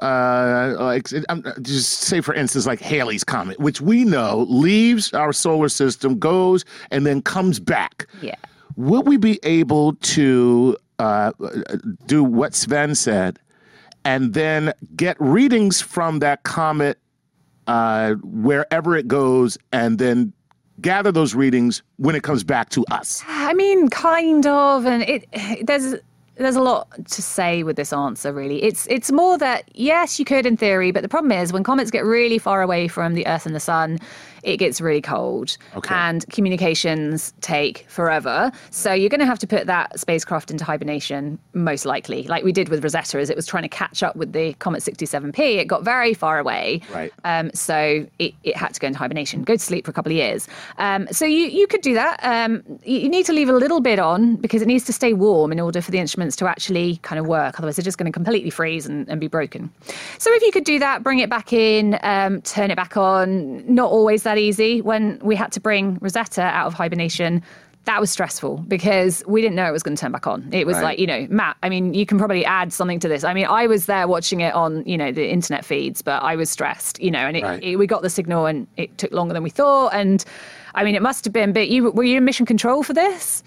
[0.00, 5.32] Uh, like um, just say for instance, like Halley's comet, which we know leaves our
[5.32, 8.06] solar system, goes and then comes back.
[8.20, 8.36] Yeah.
[8.76, 11.32] Would we be able to uh,
[12.06, 13.38] do what Sven said,
[14.04, 16.98] and then get readings from that comet
[17.66, 20.32] uh, wherever it goes, and then
[20.80, 23.22] gather those readings when it comes back to us?
[23.28, 25.96] I mean, kind of, and it there's
[26.36, 28.32] there's a lot to say with this answer.
[28.32, 31.62] Really, it's it's more that yes, you could in theory, but the problem is when
[31.62, 33.98] comets get really far away from the Earth and the Sun,
[34.42, 35.94] it gets really cold, Okay.
[35.94, 38.50] and communications take forever.
[38.70, 42.52] So you're going to have to put that spacecraft into hibernation, most likely, like we
[42.52, 45.38] did with Rosetta, as it was trying to catch up with the Comet 67P.
[45.58, 47.12] It got very far away, Right.
[47.24, 50.12] um, so it, it had to go into hibernation, go to sleep for a couple
[50.12, 50.48] of years.
[50.78, 52.18] Um, so you, you could do that.
[52.22, 55.12] Um, you, you need to leave a little bit on because it needs to stay
[55.12, 57.58] warm in order for the instruments to actually kind of work.
[57.58, 59.70] Otherwise, they're just going to completely freeze and, and be broken.
[60.18, 63.62] So if you could do that, bring it back in, um, turn it back on.
[63.72, 64.80] Not always that easy.
[64.80, 67.42] When we had to bring Rosetta out of hibernation,
[67.84, 70.48] that was stressful because we didn't know it was going to turn back on.
[70.52, 70.82] It was Right.
[70.84, 73.24] like, you know, Matt, I mean, you can probably add something to this.
[73.24, 76.36] I mean, I was there watching it on, you know, the internet feeds, but I
[76.36, 77.62] was stressed, you know, and it, Right.
[77.62, 79.92] it- we got the signal and it took longer than we thought.
[79.94, 80.24] And
[80.74, 83.42] I mean, it must have been, but you were you in mission control for this?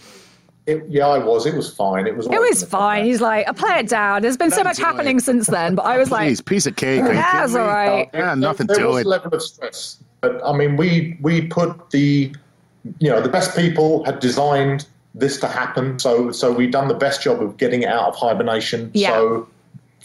[0.68, 1.46] It, yeah, I was.
[1.46, 2.06] It was fine.
[2.08, 2.26] It was.
[2.26, 3.06] It was fine.
[3.06, 4.22] He's like, I play it down.
[4.24, 7.04] There's been so much Enjoy happening since then, but I was like, piece of cake.
[7.06, 8.10] yeah, it's all right.
[8.14, 9.06] Yeah, nothing there to was it.
[9.06, 9.98] a level of stress.
[10.26, 12.34] But I mean, we we put the
[13.00, 16.96] you know the best people had designed this to happen, so so we've done the
[16.96, 18.90] best job of getting it out of hibernation.
[18.94, 19.12] Yeah.
[19.12, 19.48] So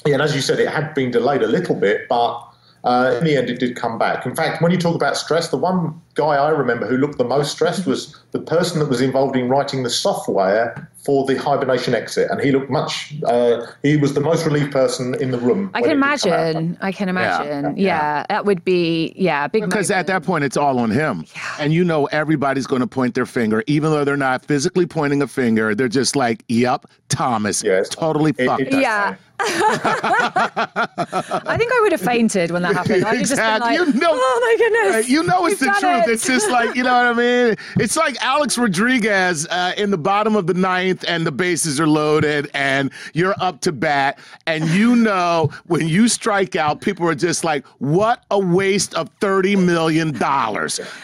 [0.04, 2.46] yeah, and as you said, it had been delayed a little bit, but.
[2.84, 4.24] Uh, in the end, it did come back.
[4.24, 7.24] In fact, when you talk about stress, the one guy I remember who looked the
[7.24, 11.94] most stressed was the person that was involved in writing the software for the hibernation
[11.94, 13.14] exit, and he looked much.
[13.24, 15.70] Uh, he was the most relieved person in the room.
[15.74, 16.26] I can it did come out.
[16.26, 16.78] imagine.
[16.80, 17.76] I can imagine.
[17.76, 17.90] yeah.
[17.90, 19.64] Yeah, that would be yeah, big.
[19.64, 21.24] Because at that point, it's all on him.
[21.58, 25.20] And you know, everybody's going to point their finger, even though they're not physically pointing
[25.22, 25.74] a finger.
[25.74, 27.62] They're just like, yep, Thomas.
[27.62, 27.88] Yes.
[27.90, 28.62] Totally It- fucked.
[28.62, 29.16] it does Yeah.
[30.22, 33.04] I think I would have fainted when that happened.
[33.04, 33.78] I'd just Exactly.
[33.78, 35.06] like, You know- oh my goodness.
[35.06, 36.08] Uh, You know it's the truth.
[36.08, 37.56] it." It's just like, you know what I mean?
[37.78, 41.86] It's like Alex Rodriguez uh, in the bottom of the ninth and the bases are
[41.86, 44.18] loaded and you're up to bat.
[44.46, 49.08] And you know when you strike out, people are just like, what a waste of
[49.20, 50.12] $30 million.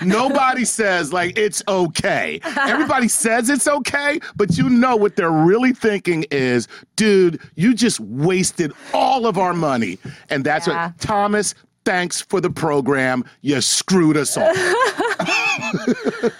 [0.03, 2.41] Nobody says, like, it's okay.
[2.57, 8.01] Everybody says it's okay, but you know what they're really thinking is, dude, you just
[8.27, 9.99] wasted all of our money.
[10.29, 10.87] And that's Yeah.
[10.89, 11.55] what Thomas
[11.85, 13.25] thanks for the program.
[13.43, 14.53] You screwed us all.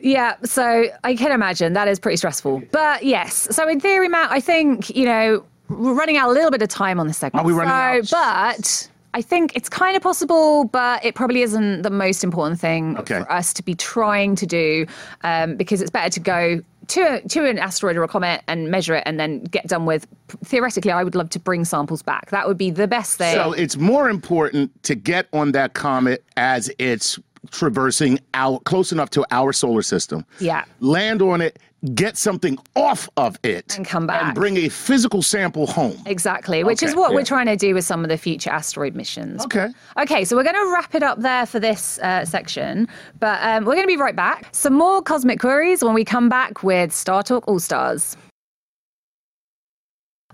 [0.00, 2.62] Yeah, so I can imagine that is pretty stressful.
[2.70, 6.52] But yes, so in theory, Matt, I think, you know, we're running out a little
[6.52, 7.44] bit of time on this segment.
[7.44, 8.56] Are we running so, out?
[8.56, 12.96] But I think it's kind of possible, but it probably isn't the most important thing
[12.98, 13.20] Okay.
[13.20, 14.86] for us to be trying to do
[15.24, 18.94] um, because it's better to go to, to an asteroid or a comet and measure
[18.94, 20.06] it and then get done with.
[20.44, 22.30] Theoretically, I would love to bring samples back.
[22.30, 23.34] That would be the best thing.
[23.34, 27.18] So it's more important to get on that comet as it's
[27.50, 30.24] traversing out close enough to our solar system.
[30.40, 30.64] Yeah.
[30.80, 31.58] Land on it,
[31.94, 34.22] get something off of it, And come back.
[34.22, 35.96] and bring a physical sample home.
[36.06, 38.94] Exactly, which is Okay, what we're trying to do with some of the future asteroid
[38.94, 39.44] missions.
[39.44, 39.68] Okay.
[39.98, 42.88] Okay, so we're going to wrap it up there for this uh, section,
[43.20, 44.48] but um, we're going to be right back.
[44.52, 48.16] Some more cosmic queries when we come back with Star Talk All Stars.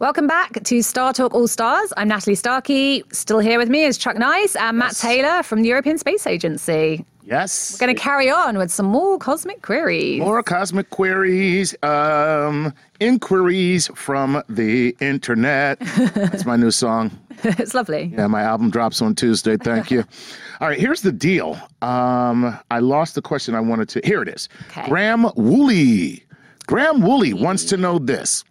[0.01, 1.93] Welcome back to Star Talk All Stars.
[1.97, 3.05] I'm Natalie Starkey.
[3.13, 7.05] Still here with me is Chuck Nice and Matt Taylor from the European Space Agency.
[7.23, 7.75] Yes.
[7.75, 10.19] We're going to carry on with some more cosmic queries.
[10.19, 15.79] More cosmic queries, um, inquiries from the internet.
[15.97, 17.13] That's my new song.
[17.45, 18.13] it's lovely.
[18.17, 19.57] Yeah, my album drops on Tuesday.
[19.57, 20.01] Thank you.
[20.61, 21.57] All right, here's the deal.
[21.83, 24.01] Um, I lost the question I wanted to.
[24.03, 24.49] Here it is.
[24.71, 24.89] Okay.
[24.89, 26.25] Graham Woolley.
[26.67, 28.43] Graham Woolley wants to know this: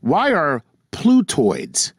[0.00, 1.92] Why are Plutoids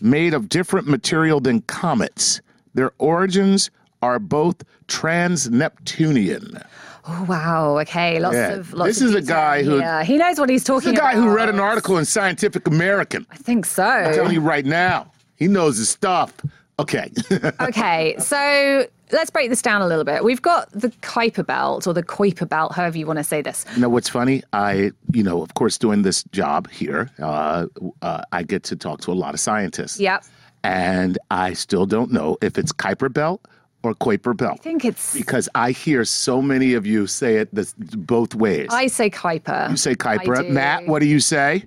[0.00, 2.40] made of different material than comets?
[2.74, 3.70] Their origins
[4.02, 6.62] are both trans-Neptunian.
[7.06, 7.78] Oh, wow.
[7.80, 8.18] Okay.
[8.20, 8.48] Lots Yeah.
[8.52, 10.98] of lots This of is a guy who- Yeah, he knows what he's talking is
[10.98, 11.22] a guy about.
[11.24, 13.26] who read an article in Scientific American.
[13.30, 13.82] I think so.
[13.84, 16.32] I'm telling you right now, he knows his stuff.
[16.78, 17.10] Okay.
[17.60, 20.24] okay, so let's break this down a little bit.
[20.24, 23.64] We've got the Kuiper belt or the Kuiper belt, however you want to say this.
[23.74, 24.42] You know what's funny?
[24.52, 27.66] I, you know, of course, doing this job here, uh,
[28.02, 29.98] uh, I get to talk to a lot of scientists.
[30.00, 30.24] Yep.
[30.64, 33.46] And I still don't know if it's Kuiper Belt
[33.82, 34.58] or Kuiper Belt.
[34.60, 35.14] I think it's.
[35.14, 38.68] because I hear so many of you say it this, both ways.
[38.70, 39.70] I say Kuiper.
[39.70, 40.48] you say Kuiper.
[40.48, 41.64] Matt, what do you say?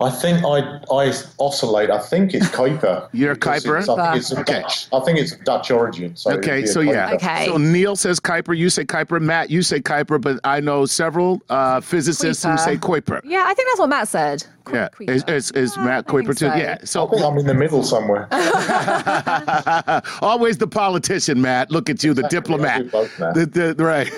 [0.00, 0.58] I think I
[0.94, 1.90] I oscillate.
[1.90, 3.08] I think it's Kuiper.
[3.12, 3.80] You're because Kuiper?
[3.82, 4.60] it's- I think it's a Okay.
[4.62, 4.88] Dutch.
[4.92, 6.14] I think it's Dutch origin.
[6.16, 7.12] So Okay, be a so yeah.
[7.14, 7.46] Okay.
[7.46, 11.42] So Neil says Kuiper, you say Kuiper, Matt, you say Kuiper, but I know several
[11.48, 13.20] uh, physicists who say Kuiper.
[13.24, 14.44] Yeah, I think that's what Matt said.
[14.68, 15.10] Ku- Yeah, Kuiper.
[15.10, 16.34] is, is, is Yeah, Matt Kuiper too?
[16.34, 16.54] so.
[16.54, 16.76] Yeah.
[16.80, 18.28] I So think I'm in the middle somewhere.
[20.22, 21.70] always the politician, Matt.
[21.70, 22.90] Look at you, the diplomat.
[22.90, 23.16] Both.
[23.16, 24.08] The- the- right.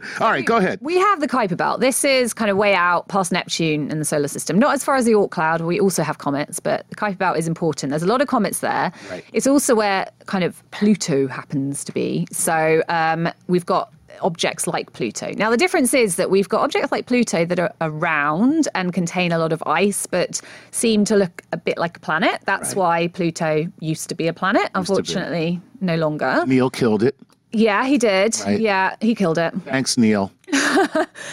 [0.20, 0.78] All right, go ahead.
[0.82, 1.80] We have the Kuiper belt.
[1.80, 4.58] This is kind of way out past Neptune in the solar system.
[4.58, 5.60] Not as far as the Oort cloud.
[5.60, 7.90] We also have comets, but the Kuiper belt is important.
[7.90, 8.92] There's a lot of comets there.
[9.10, 9.24] Right.
[9.32, 12.26] It's also where kind of Pluto happens to be.
[12.32, 15.32] So um, we've got objects like Pluto.
[15.32, 19.32] Now, the difference is that we've got objects like Pluto that are around and contain
[19.32, 20.40] a lot of ice, but
[20.70, 22.40] seem to look a bit like a planet.
[22.44, 24.70] That's why Pluto used to be a planet.
[24.74, 26.44] Unfortunately, no longer.
[26.46, 27.16] Neil killed it.
[27.52, 28.38] Yeah, he did.
[28.46, 28.58] Right.
[28.58, 29.52] Yeah, he killed it.
[29.64, 30.32] Thanks, Neil.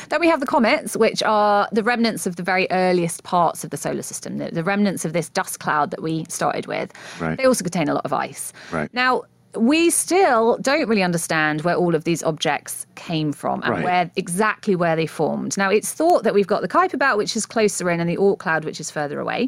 [0.09, 3.69] Then we have the comets, which are the remnants of the very earliest parts of
[3.69, 6.91] the solar system, the, the remnants of this dust cloud that we started with.
[7.19, 7.38] Right.
[7.38, 8.51] They also contain a lot of ice.
[8.71, 8.93] Right.
[8.93, 9.23] Now,
[9.55, 13.83] we still don't really understand where all of these objects came from and Right.
[13.83, 15.57] where exactly where they formed.
[15.57, 18.17] Now, it's thought that we've got the Kuiper belt, which is closer in, and the
[18.17, 19.47] Oort cloud, which is further away.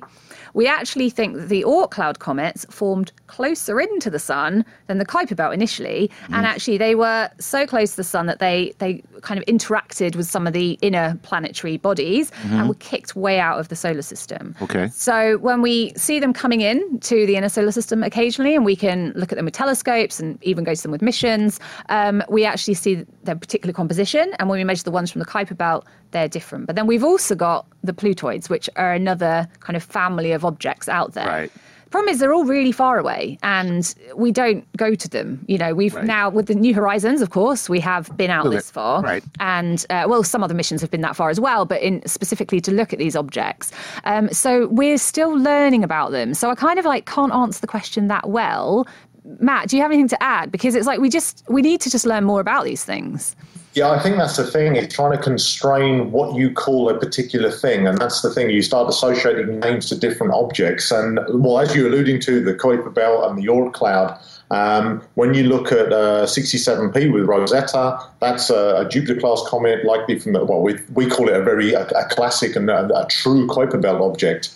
[0.53, 5.05] We actually think that the Oort cloud comets formed closer into the sun than the
[5.05, 6.37] Kuiper belt initially, Mm.
[6.37, 10.15] and actually they were so close to the sun that they they kind of interacted
[10.15, 14.01] with some of the inner planetary bodies and were kicked way out of the solar
[14.01, 14.55] system.
[14.63, 14.89] Okay.
[14.91, 18.75] So when we see them coming in to the inner solar system occasionally, and we
[18.75, 22.23] can look at them with telescopes telescopes and even go to them with missions, um,
[22.29, 24.33] we actually see their particular composition.
[24.39, 26.67] And when we measure the ones from the Kuiper Belt, they're different.
[26.67, 30.89] But then we've also got the Plutoids, which are another kind of family of objects
[30.89, 31.27] out there.
[31.27, 31.51] Right.
[31.91, 35.43] Problem is, they're all really far away, and we don't go to them.
[35.47, 36.05] You know, we've Right.
[36.05, 39.21] now with the New Horizons, of course, we have been out this far, right.
[39.41, 42.61] And uh, well, some other missions have been that far as well, but in specifically
[42.61, 43.73] to look at these objects.
[44.05, 46.33] Um, so we're still learning about them.
[46.33, 48.87] So I kind of like can't answer the question that well.
[49.23, 50.51] Matt, do you have anything to add?
[50.51, 53.35] Because it's like we just we need to just learn more about these things.
[53.73, 54.75] Yeah, I think that's the thing.
[54.75, 58.49] It's trying to constrain what you call a particular thing, and that's the thing.
[58.49, 62.93] You start associating names to different objects, and well, as you're alluding to, the Kuiper
[62.93, 64.19] Belt and the Oort cloud.
[64.49, 70.19] Um, when you look at uh, 67P with Rosetta, that's a, a Jupiter-class comet, likely
[70.19, 73.07] from the well, we, we call it a very a, a classic and a, a
[73.07, 74.49] true Kuiper Belt object.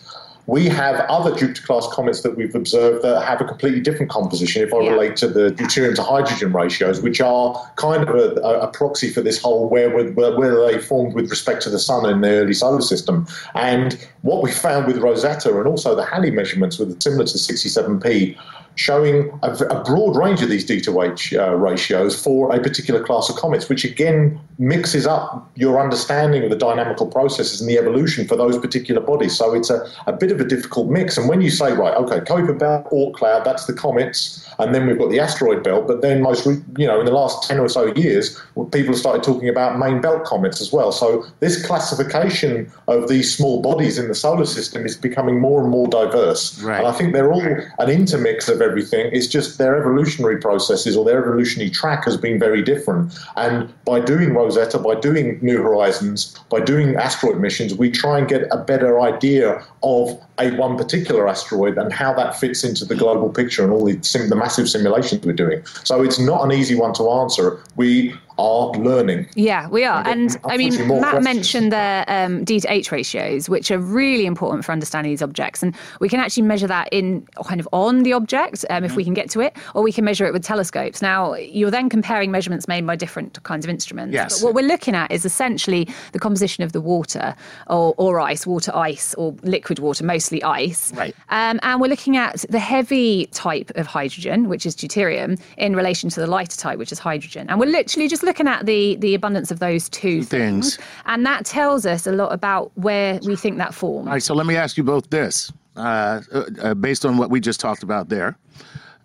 [0.47, 4.61] We have other Jupiter-class comets that we've observed that have a completely different composition.
[4.61, 4.91] If I Yeah.
[4.91, 9.21] relate to the deuterium to hydrogen ratios, which are kind of a, a, proxy for
[9.21, 12.53] this whole where, where where they formed with respect to the sun in the early
[12.53, 13.25] solar system.
[13.55, 18.37] And what we found with Rosetta and also the Halley measurements were similar to 67P,
[18.76, 23.03] showing a, a broad range of these D to H uh, ratios for a particular
[23.03, 27.78] class of comets, which again mixes up your understanding of the dynamical processes and the
[27.78, 29.38] evolution for those particular bodies.
[29.38, 31.17] So it's a, a bit of a difficult mix.
[31.17, 34.88] And when you say, right, okay, Kuiper Belt, Oort cloud, that's the comets, and then
[34.88, 37.59] we've got the asteroid belt, but then most, re- you know, in the last 10
[37.59, 40.91] or so years, people have started talking about main belt comets as well.
[40.91, 45.69] So this classification of these small bodies in the solar system is becoming more and
[45.69, 46.61] more diverse.
[46.61, 46.80] Right.
[46.80, 49.09] And I think they're all an intermix of everything.
[49.13, 53.18] It's just their evolutionary processes or their evolutionary track has been very different.
[53.36, 58.28] And by doing Rosetta, by doing New Horizons, by doing asteroid missions, we try and
[58.28, 62.95] get a better idea of a one particular asteroid and how that fits into the
[62.95, 65.66] global picture and all the, sim- the massive simulations we're doing.
[65.84, 67.61] So it's not an easy one to answer.
[67.76, 69.27] We are learning.
[69.36, 70.03] Yeah, we are.
[70.05, 71.23] And And I mean, Matt questions.
[71.23, 75.61] mentioned their um, D to H ratios, which are really important for understanding these objects.
[75.61, 79.03] And we can actually measure that in kind of on the object um, if we
[79.03, 81.01] can get to it, or we can measure it with telescopes.
[81.01, 84.13] Now, you're then comparing measurements made by different kinds of instruments.
[84.13, 84.39] Yes.
[84.39, 87.36] But what we're looking at is essentially the composition of the water
[87.67, 90.93] or, or ice, water ice, or liquid water, mostly ice.
[90.93, 91.15] Right.
[91.29, 96.09] Um, and we're looking at the heavy type of hydrogen, which is deuterium, in relation
[96.09, 97.49] to the lighter type, which is hydrogen.
[97.49, 100.78] And we're literally just looking at the, the abundance of those two Things.
[101.05, 104.07] And that tells us a lot about where we think that formed.
[104.07, 107.30] All right, so let me ask you both this, uh, uh, uh, based on what
[107.30, 108.38] we just talked about there.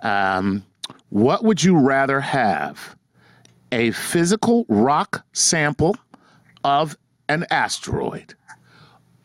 [0.02, 0.64] Um,
[1.10, 2.96] what would you rather have?
[3.72, 5.96] A physical rock sample
[6.64, 6.96] of
[7.28, 8.34] an asteroid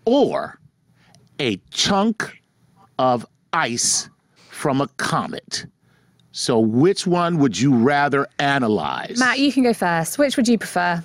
[0.06, 0.60] or
[1.40, 2.42] a chunk
[3.00, 4.10] of ice
[4.50, 5.66] from a comet?
[6.38, 9.18] So, which one would you rather analyze?
[9.18, 10.18] Matt, you can go first.
[10.18, 11.02] Which would you prefer?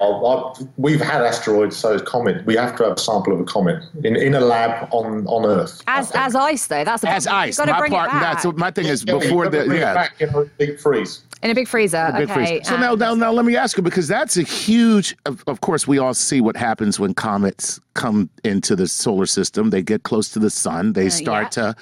[0.00, 2.44] I'll- I'll- we've had asteroids, so it's comet.
[2.46, 5.44] We have to have a sample of a comet in, in a lab on, on
[5.44, 5.82] Earth.
[5.86, 6.84] As as ice, though.
[6.84, 7.42] That's the As problem.
[7.42, 7.48] ice.
[7.48, 8.42] You've got to My bring part, it back.
[8.42, 9.94] that's my thing is Yeah, before you've the bring it yeah.
[9.94, 11.22] back in a deep freeze.
[11.42, 12.10] in a big freezer.
[12.16, 12.34] Big okay.
[12.58, 12.68] freeze.
[12.68, 15.16] So uh, now, now, now, let me ask you because that's a huge.
[15.26, 19.68] Of, of course, we all see what happens when comets come into the solar system.
[19.70, 20.94] They get close to the sun.
[20.94, 21.74] They start to,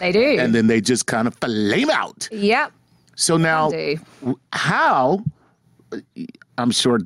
[0.00, 0.36] they do.
[0.40, 2.28] and then they just kind of flame out.
[2.32, 2.72] yep.
[3.16, 3.70] So now,
[4.52, 5.22] how?
[6.58, 7.00] I'm sure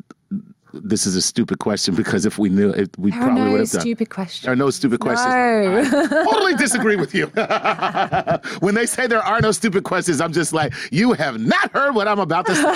[0.73, 3.71] this is a stupid question because if we knew it, we There probably would have
[3.71, 3.81] done.
[3.81, 4.43] stupid questions.
[4.43, 5.91] There are no stupid questions.
[5.91, 6.07] No.
[6.25, 7.27] totally disagree with you.
[8.61, 11.95] when they say there are no stupid questions, I'm just like, you have not heard
[11.95, 12.75] what I'm about to say.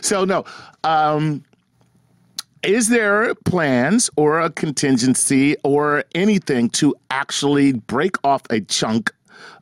[0.02, 0.44] so no.
[0.84, 1.44] Um,
[2.62, 9.10] is there plans or a contingency or anything to actually break off a chunk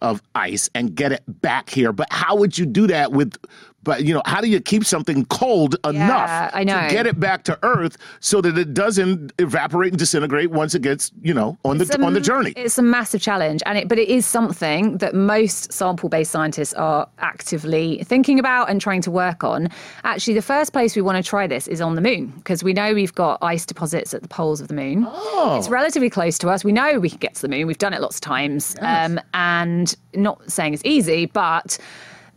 [0.01, 1.93] of ice and get it back here?
[1.93, 3.37] But how would you do that with?
[3.85, 6.81] But you know, how do you keep something cold enough I know.
[6.83, 10.83] to get it back to Earth so that it doesn't evaporate and disintegrate once it
[10.83, 12.53] gets, you know, on the a- on the journey?
[12.57, 17.09] It's a massive challenge, and it, but it is something that most sample-based scientists are
[17.21, 19.69] actively thinking about and trying to work on.
[20.05, 22.73] Actually, the first place we want to try this is on the moon because we
[22.73, 25.07] know we've got ice deposits at the poles of the moon.
[25.09, 25.57] Oh.
[25.57, 26.65] It's relatively close to us.
[26.65, 27.67] We know we can get to the moon.
[27.67, 31.79] We've done it lots of times, um, and not saying it's easy, but.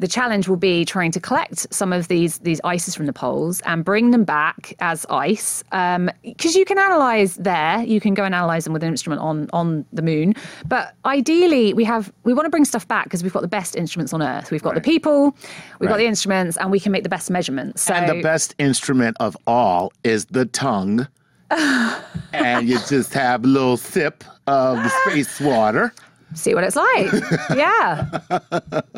[0.01, 3.61] The challenge will be trying to collect some of these these ices from the poles
[3.61, 7.83] and bring them back as ice, um, because you can analyze there.
[7.83, 10.33] You can go and analyze them with an instrument on on the moon.
[10.65, 13.75] But ideally, we have we want to bring stuff back because we've got the best
[13.75, 14.49] instruments on Earth.
[14.49, 15.35] We've got the people,
[15.79, 17.83] we've got the instruments, and we can make the best measurements.
[17.83, 21.07] So and the best instrument of all is the tongue.
[21.51, 25.93] and you just have a little sip of the space water.
[26.34, 27.11] See what it's like.
[27.55, 28.19] yeah.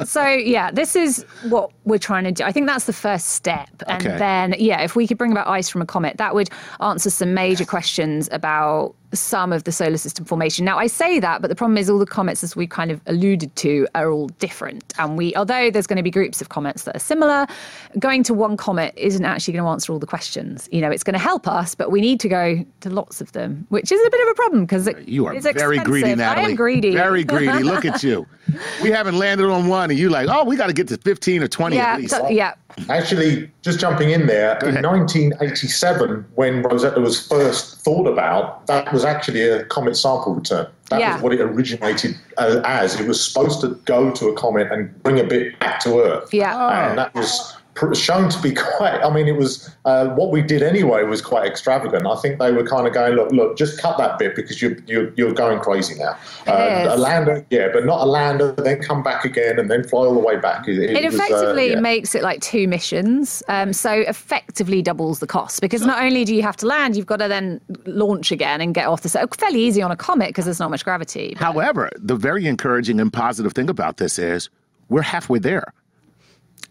[0.05, 2.43] So yeah, this is what we're trying to do.
[2.43, 4.17] I think that's the first step, and Okay.
[4.17, 7.33] then yeah, if we could bring about ice from a comet, that would answer some
[7.33, 10.65] major questions about some of the solar system formation.
[10.65, 13.01] Now I say that, but the problem is all the comets, as we kind of
[13.05, 14.93] alluded to, are all different.
[14.97, 17.47] And we, although there's going to be groups of comets that are similar,
[17.99, 20.67] going to one comet isn't actually going to answer all the questions.
[20.71, 23.31] You know, it's going to help us, but we need to go to lots of
[23.33, 26.15] them, which is a bit of a problem because You are it's very greedy.
[26.15, 26.45] Natalie.
[26.45, 26.93] I am greedy.
[26.93, 27.63] Very greedy.
[27.63, 28.25] Look at you.
[28.81, 31.43] We haven't landed on one, and you like, oh, we got to get to 15
[31.43, 32.11] or 20 yeah, at least.
[32.11, 32.55] so- yeah.
[32.89, 39.02] Actually, just jumping in there, in 1987, when Rosetta was first thought about, that was
[39.03, 40.67] actually a comet sample return.
[40.89, 41.13] That Yeah.
[41.15, 42.99] was what it originated uh, as.
[42.99, 46.33] It was supposed to go to a comet and bring a bit back to Earth.
[46.33, 46.89] Yeah.
[46.89, 47.62] And that was pr-
[47.93, 51.45] shown to be quite, I mean, it was, uh, what we did anyway was quite
[51.45, 52.05] extravagant.
[52.05, 54.77] I think they were kind of going, look, look, just cut that bit because you're,
[54.85, 56.17] you're, you're going crazy now.
[56.47, 56.93] Uh, is.
[56.93, 60.13] a lander, yeah, but not a lander, then come back again and then fly all
[60.13, 60.67] the way back.
[60.67, 61.79] It, It was, uh, effectively yeah.
[61.79, 66.35] makes it like two missions, um, so effectively doubles the cost because not only do
[66.35, 69.33] you have to land, you've got to then launch again and get off the set.
[69.35, 71.33] Fairly easy on a comet because there's not much gravity.
[71.37, 74.49] However, the very encouraging and positive thing about this is
[74.89, 75.73] we're halfway there.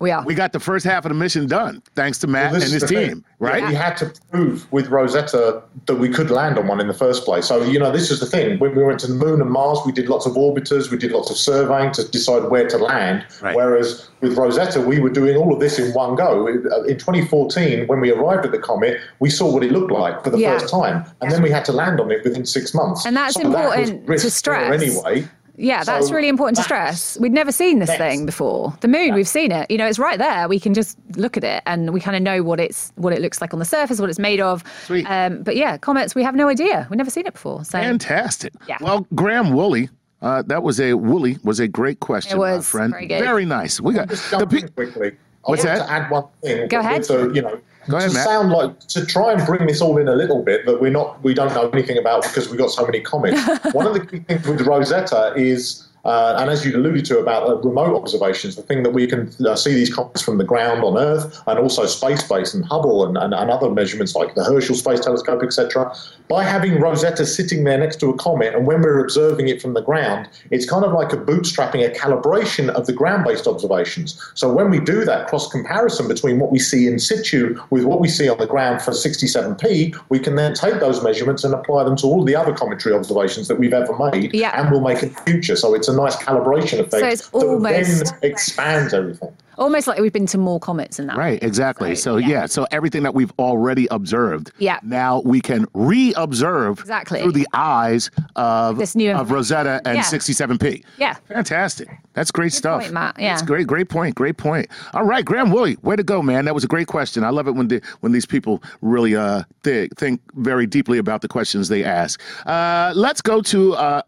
[0.02, 0.24] We are.
[0.24, 2.74] We got the first half of the mission done, thanks to Matt Well, and his
[2.74, 3.08] is the thing.
[3.08, 3.64] team, right?
[3.68, 7.24] We had to prove with Rosetta that we could land on one in the first
[7.24, 7.46] place.
[7.46, 8.58] So, you know, this is the thing.
[8.58, 11.12] When we went to the moon and Mars, we did lots of orbiters, we did
[11.12, 13.24] lots of surveying to decide where to land.
[13.40, 13.54] Right.
[13.54, 16.48] Whereas with Rosetta, we were doing all of this in one go.
[16.48, 20.24] uh, In 2014, when we arrived at the comet, we saw what it looked like
[20.24, 20.58] for the Yeah.
[20.58, 21.04] first time.
[21.20, 23.06] And then we had to land on it within six months.
[23.06, 23.54] And that's So that was
[23.88, 24.82] important to risk stress.
[24.82, 25.28] Anyway.
[25.62, 27.16] Yeah, that's So really important to stress.
[27.20, 27.98] We'd never seen this Yes.
[27.98, 28.74] thing before.
[28.80, 29.70] The moon, we've seen it.
[29.70, 30.48] You know, it's right there.
[30.48, 33.20] We can just look at it and we kind of know what it's what it
[33.22, 34.64] looks like on the surface, what it's made of.
[34.86, 35.06] Sweet.
[35.08, 36.86] Um, but yeah, comets, we have no idea.
[36.90, 37.64] We've never seen it before.
[37.64, 38.52] So Fantastic.
[38.68, 38.78] Yeah.
[38.80, 39.88] Well, Graham Woolley,
[40.20, 42.58] uh, that was a Woolley was a great question, It was.
[42.58, 42.92] my friend.
[42.92, 43.06] Very
[43.44, 43.48] good.
[43.48, 43.80] nice.
[43.80, 45.12] We got Just the jump pe- quickly.
[45.44, 45.86] What's I want that?
[45.86, 46.68] to add one thing.
[46.68, 46.98] Go ahead.
[46.98, 48.26] With the, you know, Go ahead, to Matt.
[48.26, 51.22] sound like to try and bring this all in a little bit that we're not
[51.22, 53.40] we don't know anything about because we've got so many comments.
[53.72, 55.88] one of the key things with Rosetta is.
[56.04, 59.30] Uh, and as you alluded to about uh, remote observations, the thing that we can
[59.46, 63.16] uh, see these comets from the ground on Earth and also space-based and Hubble and,
[63.16, 65.94] and, and other measurements like the Herschel Space Telescope, etc.
[66.28, 69.74] By having Rosetta sitting there next to a comet, and when we're observing it from
[69.74, 74.20] the ground, it's kind of like a bootstrapping, a calibration of the ground-based observations.
[74.34, 78.00] So when we do that cross comparison between what we see in situ with what
[78.00, 81.84] we see on the ground for 67p, we can then take those measurements and apply
[81.84, 84.60] them to all the other cometary observations that we've ever made, Yeah.
[84.60, 85.54] and we'll make in the future.
[85.54, 89.30] So it's a nice calibration effect So it's that then almost- expands everything.
[89.58, 91.16] almost like we've been to more comets than that.
[91.16, 91.46] Right, way.
[91.46, 91.94] exactly.
[91.94, 92.46] So, yeah.
[92.46, 94.78] so everything that we've already observed, Yeah.
[94.82, 97.20] now we can re-observe Exactly.
[97.22, 100.02] through the eyes of This new of Rosetta and Yeah.
[100.02, 100.84] 67p.
[100.98, 101.14] Yeah.
[101.28, 101.88] Fantastic.
[102.14, 102.82] That's great stuff.
[102.82, 103.14] point, Matt.
[103.18, 103.46] That's Yeah.
[103.46, 104.14] great, great point.
[104.14, 104.68] Great point.
[104.94, 106.44] All right, Graham Woolley, way to go, man.
[106.46, 107.22] That was a great question.
[107.24, 111.20] I love it when the, when these people really uh think, think very deeply about
[111.22, 112.20] the questions they ask.
[112.46, 114.02] Uh, let's go to uh,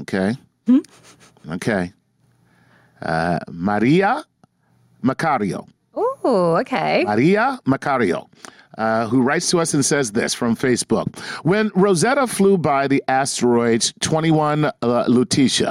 [0.00, 0.78] okay, Hmm?
[1.50, 1.92] Okay,
[3.02, 4.24] uh, Maria
[5.02, 5.68] Macario.
[5.94, 7.04] Oh, okay.
[7.06, 8.28] Maria Macario,
[8.76, 11.18] uh, who writes to us and says this from Facebook.
[11.44, 15.70] When Rosetta flew by the asteroids 21 uh, Lutetia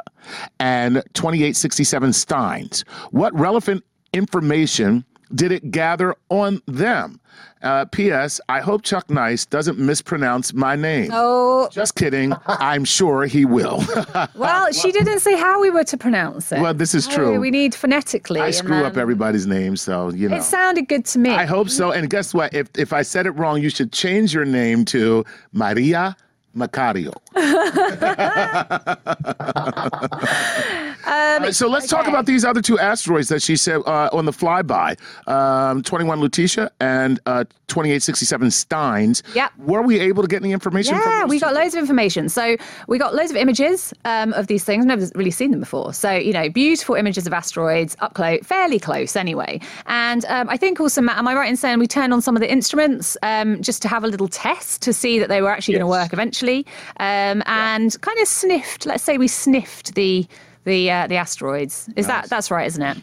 [0.60, 5.06] and 2867 Steins, what relevant information
[5.36, 7.20] did it gather on them?
[7.62, 8.40] Uh, P.S.
[8.50, 11.10] I hope Chuck Nice doesn't mispronounce my name.
[11.14, 12.34] Oh, Just kidding.
[12.46, 13.84] I'm sure he will.
[14.36, 16.60] well, she didn't say how we were to pronounce it.
[16.62, 17.40] Well, this is true.
[17.40, 18.40] we need phonetically.
[18.40, 20.38] I screw up everybody's name, so you know.
[20.38, 21.32] It sounded good to me.
[21.32, 21.92] I hope so.
[21.92, 22.54] And guess what?
[22.54, 26.16] If if I said it wrong, you should change your name to Maria
[26.56, 27.14] Macario.
[31.08, 34.26] Uh, so let's talk Um, about these other two asteroids that she said uh, on
[34.26, 34.98] the flyby
[35.30, 39.24] um, 21 Lutetia and uh, 2867 Steins.
[39.36, 39.52] Yep.
[39.60, 41.46] Were we able to get any information from Yeah, we two?
[41.46, 42.30] got loads of information.
[42.30, 42.56] So
[42.88, 44.86] we got loads of images um, of these things.
[44.86, 45.94] Never really seen them before.
[45.94, 49.60] So you know, beautiful images of asteroids up close, fairly close anyway.
[49.86, 52.36] And um, I think also, Matt, am I right in saying we turned on some
[52.36, 55.50] of the instruments um, just to have a little test to see that they were
[55.50, 56.66] actually going to work eventually,
[57.00, 58.86] um, and kind of sniffed.
[58.86, 60.26] Let's say we sniffed the
[60.64, 61.90] the uh, the asteroids.
[61.96, 62.98] Is that that's right, isn't it?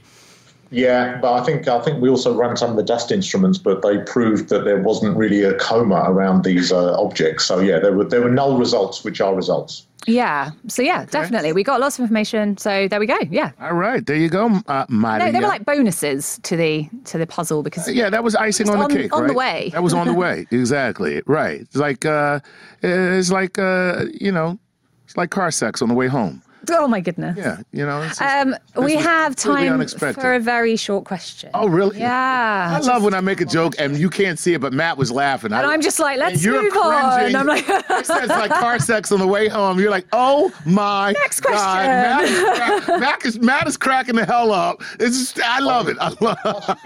[0.75, 3.83] Yeah, but I think I think we also ran some of the dust instruments, but
[3.83, 7.45] they proved that there wasn't really a coma around these uh, objects.
[7.45, 9.87] So yeah, there were there were null results, which are results.
[10.07, 10.51] Yeah.
[10.67, 12.59] So yeah, definitely, we got lots of information.
[12.59, 13.17] So there we go.
[13.31, 13.53] Yeah.
[13.61, 15.27] All right, there you go, uh, Maria.
[15.27, 18.69] No, they were like bonuses to the to the puzzle because Yeah, that was icing
[18.69, 19.17] on, on- the cake.
[19.17, 19.71] on the way.
[19.73, 20.47] That was on the way.
[20.51, 21.23] Exactly.
[21.27, 21.61] Right.
[21.63, 22.41] It's like uh,
[22.83, 24.59] it's like uh, you know,
[25.05, 26.43] it's like car sex on the way home.
[26.71, 27.37] Oh my goodness.
[27.39, 28.03] Yeah, you know.
[28.03, 31.51] it's just- Um, this we was have time for a very short question.
[31.55, 31.99] Oh, really?
[31.99, 32.69] Yeah.
[32.77, 35.11] I love when I make a joke and you can't see it, but Matt was
[35.11, 35.53] laughing.
[35.53, 37.15] And I'm just like, let's and you're move on.
[37.19, 37.37] cringing.
[37.37, 39.79] I'm like, it says like car sex on the way home.
[39.81, 41.53] You're like, oh my Next God.
[41.53, 41.87] question.
[41.87, 42.41] Matt is,
[42.85, 44.83] crack- Matt, is, Matt is cracking the hell up.
[45.01, 45.97] It's just, I love it.
[46.01, 46.77] I love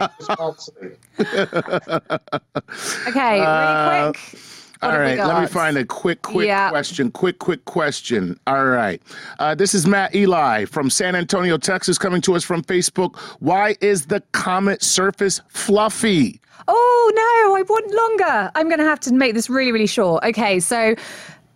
[0.81, 0.99] It.
[3.09, 4.41] okay, really quick.
[4.81, 6.69] What All right, let me find a quick, quick Yeah.
[6.71, 7.11] question.
[7.11, 8.39] Quick, quick question.
[8.47, 9.03] All right.
[9.41, 13.17] Uh, this is Matt Eli from San Antonio, Texas, coming to us from Facebook.
[13.41, 16.41] Why is the comet surface fluffy?
[16.69, 18.53] Oh no, I want longer.
[18.55, 20.23] I'm going to have to make this really, really short.
[20.25, 20.95] Okay, so.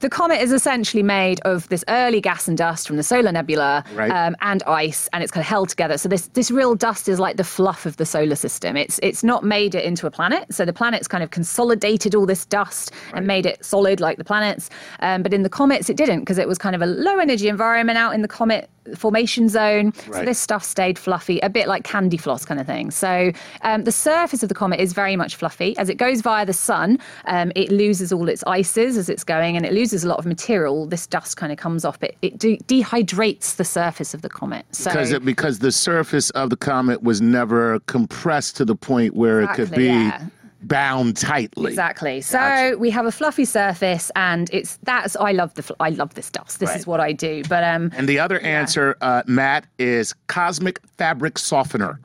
[0.03, 3.85] The comet is essentially made of this early gas and dust from the solar nebula
[3.95, 4.11] Right.
[4.11, 5.97] um, and ice, and it's kind of held together.
[5.97, 8.77] So this this real dust is like the fluff of the solar system.
[8.77, 10.53] It's it's not made it into a planet.
[10.53, 14.25] So the planet's kind of consolidated all this dust and made it solid like the
[14.25, 14.71] planets.
[14.99, 17.47] Um, but in the comets, it didn't because it was kind of a low energy
[17.49, 19.93] environment out in the comet formation zone.
[19.95, 22.91] So this stuff stayed fluffy, a bit like candy floss kind of thing.
[22.91, 25.77] So um, the surface of the comet is very much fluffy.
[25.79, 29.57] As it goes via the sun, um, it loses all its ices as it's going,
[29.57, 30.87] and it loses a lot of material.
[30.87, 32.03] This dust kind of comes off.
[32.03, 34.67] It, it de- dehydrates the surface of the comet.
[34.75, 39.15] So Because it, because the surface of the comet was never compressed to the point
[39.15, 40.27] where it could be yeah.
[40.63, 41.71] Bound tightly.
[41.71, 42.21] Exactly.
[42.21, 42.79] So Gotcha.
[42.79, 46.61] we have a fluffy surface, and it's that's I love the I love this dust.
[46.61, 46.79] This Right.
[46.79, 47.43] is what I do.
[47.49, 52.01] But um, And the other answer, uh, Matt, is cosmic fabric softener.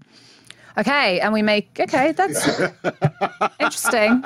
[0.77, 2.11] Okay, and we make okay.
[2.11, 2.47] That's
[3.59, 4.23] interesting.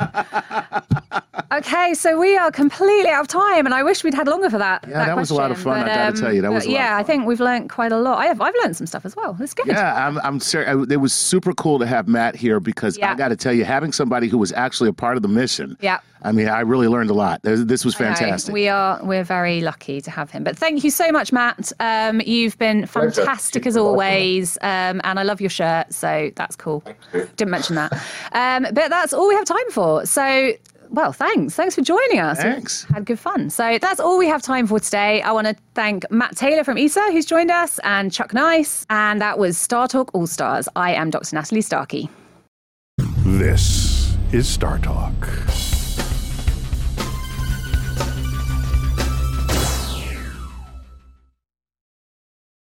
[1.53, 4.57] Okay, so we are completely out of time, and I wish we'd had longer for
[4.57, 4.85] that.
[4.87, 6.65] Yeah, that was a lot of question, fun, I gotta um, tell you, that was
[6.65, 6.97] a lot of yeah.
[6.97, 8.19] I think we've learned quite a lot.
[8.19, 8.41] I have.
[8.41, 9.37] I've learned some stuff as well.
[9.39, 9.67] It's good.
[9.67, 10.87] Yeah, I'm, I'm serious.
[10.89, 13.93] It was super cool to have Matt here because I got to tell you, having
[13.93, 15.77] somebody who was actually a part of the mission.
[15.79, 15.99] Yeah.
[16.23, 17.41] I mean, I really learned a lot.
[17.41, 18.53] This, this was fantastic.
[18.53, 19.03] We are.
[19.03, 20.43] We're very lucky to have him.
[20.43, 21.71] But thank you so much, Matt.
[21.79, 25.93] Um, you've been fantastic You're as always, um, and I love your shirt.
[25.93, 26.83] So that's cool.
[27.11, 27.93] Didn't mention that.
[28.33, 30.05] Um, but that's all we have time for.
[30.05, 30.53] So.
[30.93, 31.55] Well, thanks.
[31.55, 32.37] Thanks for joining us.
[32.37, 32.83] Thanks.
[32.93, 33.49] Had good fun.
[33.49, 35.21] So that's all we have time for today.
[35.21, 38.85] I want to thank Matt Taylor from ESA, who's joined us, and Chuck Nice.
[38.89, 40.67] And that was Star Talk All Stars.
[40.75, 41.33] I am Dr.
[41.33, 42.09] Natalie Starkey.
[42.97, 45.13] This is Star Talk.